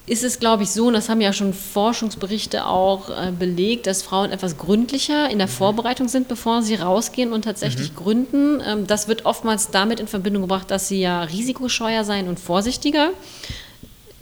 ist 0.09 0.23
es, 0.23 0.39
glaube 0.39 0.63
ich, 0.63 0.71
so, 0.71 0.87
und 0.87 0.93
das 0.93 1.07
haben 1.07 1.21
ja 1.21 1.33
schon 1.33 1.53
Forschungsberichte 1.53 2.65
auch 2.65 3.09
äh, 3.09 3.31
belegt, 3.31 3.85
dass 3.85 4.01
Frauen 4.01 4.31
etwas 4.31 4.57
gründlicher 4.57 5.29
in 5.29 5.37
der 5.37 5.47
mhm. 5.47 5.51
Vorbereitung 5.51 6.07
sind, 6.07 6.27
bevor 6.27 6.63
sie 6.63 6.75
rausgehen 6.75 7.31
und 7.31 7.43
tatsächlich 7.43 7.91
mhm. 7.91 7.95
gründen. 7.95 8.63
Ähm, 8.65 8.87
das 8.87 9.07
wird 9.07 9.25
oftmals 9.25 9.69
damit 9.69 9.99
in 9.99 10.07
Verbindung 10.07 10.41
gebracht, 10.41 10.71
dass 10.71 10.87
sie 10.87 10.99
ja 10.99 11.21
risikoscheuer 11.21 12.03
sein 12.03 12.27
und 12.27 12.39
vorsichtiger 12.39 13.11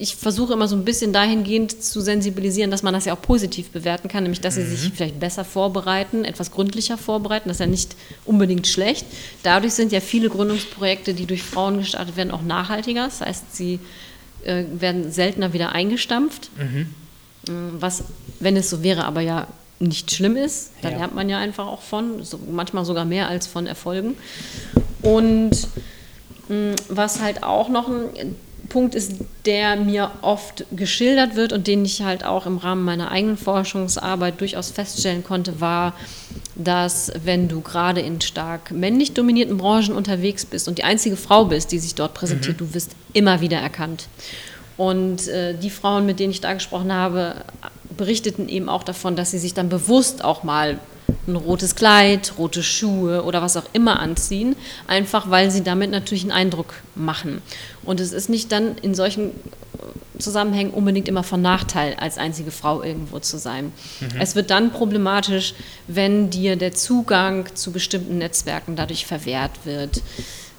ich 0.00 0.14
versuche 0.14 0.52
immer 0.52 0.68
so 0.68 0.76
ein 0.76 0.84
bisschen 0.84 1.12
dahingehend 1.12 1.82
zu 1.82 2.00
sensibilisieren, 2.00 2.70
dass 2.70 2.84
man 2.84 2.94
das 2.94 3.04
ja 3.04 3.14
auch 3.14 3.20
positiv 3.20 3.70
bewerten 3.70 4.08
kann, 4.08 4.22
nämlich 4.22 4.40
dass 4.40 4.54
sie 4.54 4.64
sich 4.64 4.90
mhm. 4.90 4.94
vielleicht 4.94 5.18
besser 5.18 5.44
vorbereiten, 5.44 6.24
etwas 6.24 6.52
gründlicher 6.52 6.96
vorbereiten. 6.96 7.48
Das 7.48 7.56
ist 7.56 7.60
ja 7.60 7.66
nicht 7.66 7.96
unbedingt 8.24 8.68
schlecht. 8.68 9.04
Dadurch 9.42 9.74
sind 9.74 9.90
ja 9.90 10.00
viele 10.00 10.28
Gründungsprojekte, 10.28 11.14
die 11.14 11.26
durch 11.26 11.42
Frauen 11.42 11.78
gestartet 11.78 12.16
werden, 12.16 12.30
auch 12.30 12.42
nachhaltiger. 12.42 13.06
Das 13.06 13.20
heißt, 13.20 13.56
sie 13.56 13.80
äh, 14.44 14.64
werden 14.72 15.10
seltener 15.10 15.52
wieder 15.52 15.72
eingestampft. 15.72 16.50
Mhm. 16.56 16.94
Äh, 17.48 17.52
was, 17.80 18.04
wenn 18.38 18.56
es 18.56 18.70
so 18.70 18.84
wäre, 18.84 19.04
aber 19.04 19.20
ja 19.20 19.48
nicht 19.80 20.12
schlimm 20.12 20.36
ist. 20.36 20.70
Da 20.80 20.90
ja. 20.90 20.98
lernt 20.98 21.14
man 21.16 21.28
ja 21.28 21.38
einfach 21.38 21.66
auch 21.66 21.82
von, 21.82 22.22
so, 22.22 22.38
manchmal 22.50 22.84
sogar 22.84 23.04
mehr 23.04 23.28
als 23.28 23.48
von 23.48 23.66
Erfolgen. 23.66 24.16
Und 25.02 25.68
was 26.88 27.20
halt 27.20 27.42
auch 27.42 27.68
noch 27.68 27.88
ein 27.88 28.34
Punkt 28.68 28.94
ist, 28.94 29.12
der 29.46 29.76
mir 29.76 30.10
oft 30.22 30.64
geschildert 30.72 31.36
wird 31.36 31.52
und 31.52 31.66
den 31.66 31.84
ich 31.84 32.02
halt 32.02 32.24
auch 32.24 32.46
im 32.46 32.58
Rahmen 32.58 32.84
meiner 32.84 33.10
eigenen 33.10 33.36
Forschungsarbeit 33.36 34.40
durchaus 34.40 34.70
feststellen 34.70 35.24
konnte, 35.24 35.60
war, 35.60 35.94
dass 36.54 37.12
wenn 37.24 37.48
du 37.48 37.60
gerade 37.60 38.00
in 38.00 38.20
stark 38.20 38.70
männlich 38.70 39.12
dominierten 39.12 39.56
Branchen 39.56 39.94
unterwegs 39.94 40.44
bist 40.44 40.68
und 40.68 40.78
die 40.78 40.84
einzige 40.84 41.16
Frau 41.16 41.44
bist, 41.44 41.72
die 41.72 41.78
sich 41.78 41.94
dort 41.94 42.14
präsentiert, 42.14 42.60
mhm. 42.60 42.66
du 42.66 42.74
wirst 42.74 42.92
immer 43.12 43.40
wieder 43.40 43.58
erkannt. 43.58 44.08
Und 44.76 45.26
äh, 45.28 45.54
die 45.56 45.70
Frauen, 45.70 46.06
mit 46.06 46.20
denen 46.20 46.30
ich 46.30 46.40
da 46.40 46.52
gesprochen 46.52 46.92
habe, 46.92 47.36
berichteten 47.96 48.48
eben 48.48 48.68
auch 48.68 48.84
davon, 48.84 49.16
dass 49.16 49.30
sie 49.30 49.38
sich 49.38 49.54
dann 49.54 49.68
bewusst 49.68 50.24
auch 50.24 50.44
mal 50.44 50.78
ein 51.28 51.36
rotes 51.36 51.74
Kleid, 51.74 52.32
rote 52.38 52.62
Schuhe 52.62 53.22
oder 53.22 53.42
was 53.42 53.56
auch 53.56 53.66
immer 53.72 54.00
anziehen, 54.00 54.56
einfach 54.86 55.30
weil 55.30 55.50
sie 55.50 55.62
damit 55.62 55.90
natürlich 55.90 56.24
einen 56.24 56.32
Eindruck 56.32 56.74
machen. 56.94 57.42
Und 57.84 58.00
es 58.00 58.12
ist 58.12 58.28
nicht 58.28 58.50
dann 58.50 58.76
in 58.78 58.94
solchen 58.94 59.32
Zusammenhängen 60.18 60.72
unbedingt 60.72 61.08
immer 61.08 61.22
von 61.22 61.40
Nachteil, 61.40 61.94
als 61.94 62.18
einzige 62.18 62.50
Frau 62.50 62.82
irgendwo 62.82 63.20
zu 63.20 63.38
sein. 63.38 63.72
Mhm. 64.00 64.20
Es 64.20 64.34
wird 64.34 64.50
dann 64.50 64.72
problematisch, 64.72 65.54
wenn 65.86 66.30
dir 66.30 66.56
der 66.56 66.72
Zugang 66.72 67.54
zu 67.54 67.70
bestimmten 67.72 68.18
Netzwerken 68.18 68.74
dadurch 68.74 69.06
verwehrt 69.06 69.52
wird. 69.64 70.02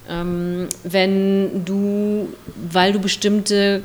Ähm, 0.10 0.70
wenn 0.84 1.66
du, 1.66 2.30
weil 2.72 2.94
du 2.94 3.00
bestimmte 3.00 3.84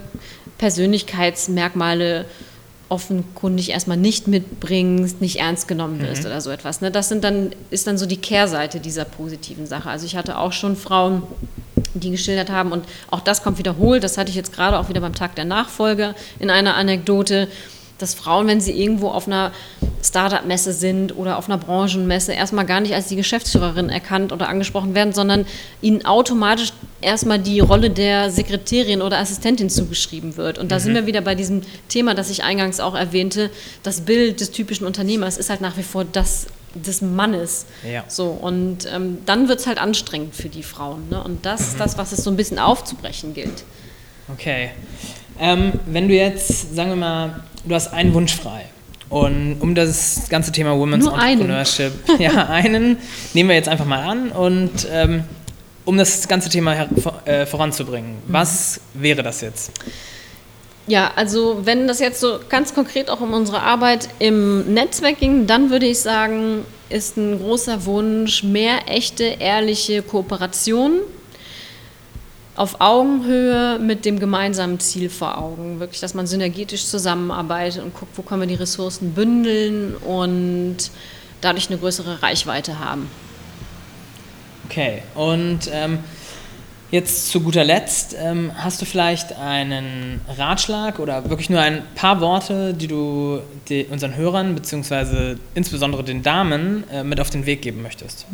Persönlichkeitsmerkmale 0.58 2.26
offenkundig 2.88 3.70
erstmal 3.70 3.96
nicht 3.96 4.28
mitbringst, 4.28 5.20
nicht 5.20 5.40
ernst 5.40 5.68
genommen 5.68 6.00
wirst 6.00 6.22
mhm. 6.22 6.26
oder 6.26 6.40
so 6.40 6.50
etwas. 6.50 6.80
Ne? 6.80 6.90
Das 6.90 7.08
sind 7.08 7.24
dann, 7.24 7.50
ist 7.70 7.86
dann 7.86 7.98
so 7.98 8.06
die 8.06 8.16
Kehrseite 8.16 8.80
dieser 8.80 9.04
positiven 9.04 9.66
Sache. 9.66 9.88
Also 9.88 10.06
ich 10.06 10.16
hatte 10.16 10.38
auch 10.38 10.52
schon 10.52 10.76
Frauen, 10.76 11.22
die 11.94 12.10
geschildert 12.10 12.50
haben 12.50 12.72
und 12.72 12.84
auch 13.10 13.20
das 13.20 13.42
kommt 13.42 13.58
wiederholt, 13.58 14.04
das 14.04 14.18
hatte 14.18 14.30
ich 14.30 14.36
jetzt 14.36 14.52
gerade 14.52 14.78
auch 14.78 14.88
wieder 14.88 15.00
beim 15.00 15.14
Tag 15.14 15.34
der 15.36 15.44
Nachfolge 15.44 16.14
in 16.40 16.50
einer 16.50 16.74
Anekdote, 16.74 17.48
dass 17.98 18.14
Frauen, 18.14 18.48
wenn 18.48 18.60
sie 18.60 18.72
irgendwo 18.72 19.08
auf 19.08 19.26
einer 19.26 19.52
Startup-Messe 20.02 20.72
sind 20.72 21.16
oder 21.16 21.38
auf 21.38 21.48
einer 21.48 21.58
Branchenmesse, 21.58 22.32
erstmal 22.32 22.66
gar 22.66 22.80
nicht 22.80 22.94
als 22.94 23.06
die 23.06 23.16
Geschäftsführerin 23.16 23.88
erkannt 23.88 24.32
oder 24.32 24.48
angesprochen 24.48 24.94
werden, 24.94 25.12
sondern 25.12 25.46
ihnen 25.80 26.04
automatisch 26.04 26.72
erstmal 27.04 27.38
die 27.38 27.60
Rolle 27.60 27.90
der 27.90 28.30
Sekretärin 28.30 29.02
oder 29.02 29.18
Assistentin 29.18 29.70
zugeschrieben 29.70 30.36
wird. 30.36 30.58
Und 30.58 30.72
da 30.72 30.76
mhm. 30.76 30.80
sind 30.80 30.94
wir 30.94 31.06
wieder 31.06 31.20
bei 31.20 31.34
diesem 31.34 31.62
Thema, 31.88 32.14
das 32.14 32.30
ich 32.30 32.42
eingangs 32.42 32.80
auch 32.80 32.94
erwähnte, 32.94 33.50
das 33.82 34.00
Bild 34.00 34.40
des 34.40 34.50
typischen 34.50 34.86
Unternehmers 34.86 35.36
ist 35.36 35.50
halt 35.50 35.60
nach 35.60 35.76
wie 35.76 35.82
vor 35.82 36.04
das 36.04 36.46
des 36.74 37.02
Mannes. 37.02 37.66
Ja. 37.88 38.04
So, 38.08 38.26
und 38.26 38.88
ähm, 38.92 39.18
dann 39.26 39.48
wird 39.48 39.60
es 39.60 39.66
halt 39.66 39.78
anstrengend 39.78 40.34
für 40.34 40.48
die 40.48 40.64
Frauen. 40.64 41.08
Ne? 41.08 41.22
Und 41.22 41.46
das 41.46 41.60
mhm. 41.60 41.66
ist 41.68 41.80
das, 41.80 41.98
was 41.98 42.10
es 42.12 42.24
so 42.24 42.30
ein 42.30 42.36
bisschen 42.36 42.58
aufzubrechen 42.58 43.32
gilt. 43.32 43.64
Okay. 44.32 44.70
Ähm, 45.38 45.72
wenn 45.86 46.08
du 46.08 46.14
jetzt, 46.14 46.74
sagen 46.74 46.90
wir 46.90 46.96
mal, 46.96 47.42
du 47.64 47.74
hast 47.74 47.92
einen 47.92 48.12
Wunsch 48.14 48.34
frei. 48.34 48.66
Und 49.08 49.58
um 49.60 49.74
das 49.74 50.28
ganze 50.28 50.50
Thema 50.50 50.76
Women's 50.76 51.04
Nur 51.04 51.14
Entrepreneurship, 51.14 51.92
einen. 52.08 52.20
ja, 52.20 52.48
einen 52.48 52.96
nehmen 53.34 53.48
wir 53.48 53.56
jetzt 53.56 53.68
einfach 53.68 53.84
mal 53.84 54.02
an 54.02 54.30
und 54.30 54.88
ähm, 54.90 55.24
um 55.84 55.98
das 55.98 56.26
ganze 56.28 56.48
Thema 56.48 56.88
äh, 57.24 57.46
voranzubringen, 57.46 58.12
mhm. 58.12 58.32
was 58.32 58.80
wäre 58.94 59.22
das 59.22 59.40
jetzt? 59.40 59.72
Ja, 60.86 61.12
also 61.16 61.60
wenn 61.64 61.88
das 61.88 61.98
jetzt 61.98 62.20
so 62.20 62.40
ganz 62.48 62.74
konkret 62.74 63.08
auch 63.08 63.20
um 63.20 63.32
unsere 63.32 63.62
Arbeit 63.62 64.08
im 64.18 64.74
Netzwerk 64.74 65.18
ging, 65.18 65.46
dann 65.46 65.70
würde 65.70 65.86
ich 65.86 66.00
sagen, 66.00 66.66
ist 66.90 67.16
ein 67.16 67.38
großer 67.38 67.86
Wunsch 67.86 68.42
mehr 68.42 68.80
echte, 68.86 69.24
ehrliche 69.24 70.02
Kooperation 70.02 71.00
auf 72.56 72.80
Augenhöhe 72.80 73.78
mit 73.78 74.04
dem 74.04 74.20
gemeinsamen 74.20 74.78
Ziel 74.78 75.08
vor 75.08 75.38
Augen. 75.38 75.80
Wirklich, 75.80 76.00
dass 76.00 76.14
man 76.14 76.26
synergetisch 76.26 76.84
zusammenarbeitet 76.84 77.82
und 77.82 77.94
guckt, 77.94 78.16
wo 78.16 78.22
können 78.22 78.42
wir 78.42 78.46
die 78.46 78.54
Ressourcen 78.54 79.12
bündeln 79.12 79.96
und 79.96 80.76
dadurch 81.40 81.68
eine 81.68 81.78
größere 81.78 82.22
Reichweite 82.22 82.78
haben. 82.78 83.10
Okay, 84.68 85.02
und 85.14 85.70
ähm, 85.72 85.98
Jetzt 86.94 87.30
zu 87.30 87.40
guter 87.40 87.64
Letzt, 87.64 88.14
ähm, 88.16 88.52
hast 88.56 88.80
du 88.80 88.86
vielleicht 88.86 89.32
einen 89.32 90.20
Ratschlag 90.38 91.00
oder 91.00 91.28
wirklich 91.28 91.50
nur 91.50 91.60
ein 91.60 91.82
paar 91.96 92.20
Worte, 92.20 92.72
die 92.72 92.86
du 92.86 93.40
unseren 93.90 94.14
Hörern 94.14 94.54
bzw. 94.54 95.34
insbesondere 95.56 96.04
den 96.04 96.22
Damen 96.22 96.84
äh, 96.92 97.02
mit 97.02 97.18
auf 97.18 97.30
den 97.30 97.46
Weg 97.46 97.62
geben 97.62 97.82
möchtest? 97.82 98.26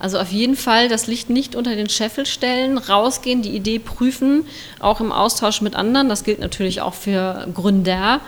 Also 0.00 0.18
auf 0.18 0.32
jeden 0.32 0.56
Fall 0.56 0.88
das 0.88 1.06
Licht 1.06 1.30
nicht 1.30 1.54
unter 1.54 1.76
den 1.76 1.88
Scheffel 1.88 2.26
stellen, 2.26 2.76
rausgehen, 2.76 3.40
die 3.40 3.54
Idee 3.54 3.78
prüfen, 3.78 4.46
auch 4.80 5.00
im 5.00 5.12
Austausch 5.12 5.60
mit 5.60 5.76
anderen. 5.76 6.08
Das 6.08 6.24
gilt 6.24 6.40
natürlich 6.40 6.80
auch 6.80 6.94
für 6.94 7.46
Gründer. 7.54 8.20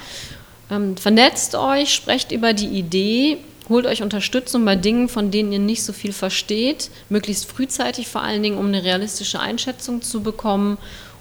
Ähm, 0.70 0.96
vernetzt 0.96 1.56
euch, 1.56 1.92
sprecht 1.92 2.30
über 2.30 2.52
die 2.52 2.68
Idee, 2.68 3.38
Holt 3.68 3.86
euch 3.86 4.02
Unterstützung 4.02 4.64
bei 4.64 4.76
Dingen, 4.76 5.08
von 5.08 5.30
denen 5.30 5.52
ihr 5.52 5.58
nicht 5.58 5.82
so 5.82 5.92
viel 5.92 6.12
versteht, 6.12 6.90
möglichst 7.08 7.50
frühzeitig 7.50 8.08
vor 8.08 8.22
allen 8.22 8.42
Dingen, 8.42 8.58
um 8.58 8.66
eine 8.66 8.84
realistische 8.84 9.40
Einschätzung 9.40 10.02
zu 10.02 10.22
bekommen 10.22 10.76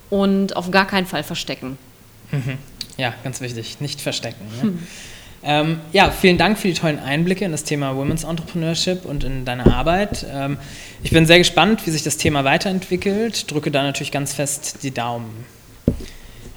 und 0.09 0.55
auf 0.55 0.69
gar 0.69 0.85
keinen 0.85 1.05
Fall 1.05 1.23
verstecken. 1.23 1.77
Mhm. 2.31 2.57
Ja, 2.97 3.13
ganz 3.23 3.41
wichtig, 3.41 3.79
nicht 3.79 4.01
verstecken. 4.01 4.45
Ne? 4.57 4.61
Hm. 4.61 4.79
Ähm, 5.45 5.81
ja, 5.91 6.09
vielen 6.09 6.37
Dank 6.37 6.57
für 6.57 6.69
die 6.69 6.73
tollen 6.73 6.99
Einblicke 6.99 7.43
in 7.43 7.51
das 7.51 7.63
Thema 7.63 7.95
Women's 7.97 8.23
Entrepreneurship 8.23 9.03
und 9.03 9.23
in 9.23 9.43
deine 9.43 9.73
Arbeit. 9.73 10.25
Ähm, 10.31 10.57
ich 11.03 11.11
bin 11.11 11.25
sehr 11.25 11.37
gespannt, 11.37 11.85
wie 11.85 11.91
sich 11.91 12.03
das 12.03 12.17
Thema 12.17 12.45
weiterentwickelt. 12.45 13.51
Drücke 13.51 13.69
da 13.69 13.83
natürlich 13.83 14.11
ganz 14.11 14.33
fest 14.33 14.77
die 14.83 14.91
Daumen. 14.91 15.45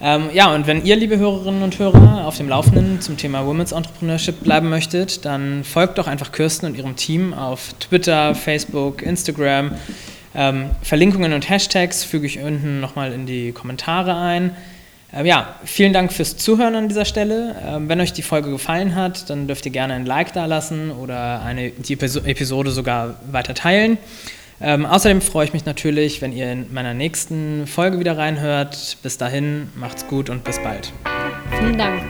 Ähm, 0.01 0.29
ja, 0.35 0.55
und 0.55 0.67
wenn 0.67 0.85
ihr, 0.85 0.95
liebe 0.95 1.17
Hörerinnen 1.17 1.63
und 1.63 1.79
Hörer, 1.79 2.27
auf 2.27 2.37
dem 2.37 2.49
Laufenden 2.49 3.01
zum 3.01 3.17
Thema 3.17 3.47
Women's 3.47 3.73
Entrepreneurship 3.73 4.43
bleiben 4.43 4.69
möchtet, 4.69 5.25
dann 5.25 5.65
folgt 5.65 5.97
doch 5.97 6.07
einfach 6.07 6.33
Kirsten 6.33 6.67
und 6.67 6.77
ihrem 6.77 6.97
Team 6.97 7.33
auf 7.33 7.73
Twitter, 7.81 8.35
Facebook, 8.35 9.03
Instagram. 9.03 9.73
Ähm, 10.35 10.71
Verlinkungen 10.83 11.33
und 11.33 11.49
Hashtags 11.49 12.05
füge 12.05 12.27
ich 12.27 12.41
unten 12.41 12.79
nochmal 12.81 13.13
in 13.13 13.25
die 13.25 13.53
Kommentare 13.53 14.17
ein. 14.17 14.55
Ähm, 15.15 15.25
ja, 15.25 15.55
vielen 15.65 15.95
Dank 15.95 16.13
fürs 16.13 16.37
Zuhören 16.37 16.75
an 16.75 16.89
dieser 16.89 17.07
Stelle. 17.07 17.57
Ähm, 17.67 17.89
wenn 17.89 17.99
euch 17.99 18.13
die 18.13 18.23
Folge 18.23 18.51
gefallen 18.51 18.95
hat, 18.95 19.31
dann 19.31 19.47
dürft 19.47 19.65
ihr 19.65 19.73
gerne 19.73 19.95
ein 19.95 20.05
Like 20.05 20.35
da 20.35 20.45
lassen 20.45 20.91
oder 20.91 21.41
eine, 21.43 21.71
die 21.71 21.95
Episode 21.95 22.71
sogar 22.71 23.15
weiter 23.31 23.55
teilen. 23.55 23.97
Ähm, 24.61 24.87
außerdem 24.87 25.21
freue 25.21 25.45
ich 25.45 25.53
mich 25.53 25.67
natürlich, 25.67 26.23
wenn 26.23 26.33
ihr 26.33 26.51
in 26.51 26.73
meiner 26.73 26.95
nächsten 26.95 27.67
Folge 27.67 27.99
wieder 27.99 28.17
reinhört. 28.17 28.99
Bis 29.03 29.19
dahin, 29.19 29.69
macht's 29.75 30.07
gut 30.07 30.31
und 30.31 30.45
bis 30.45 30.59
bald. 30.59 30.93
Vielen 31.59 31.77
Dank. 31.77 32.03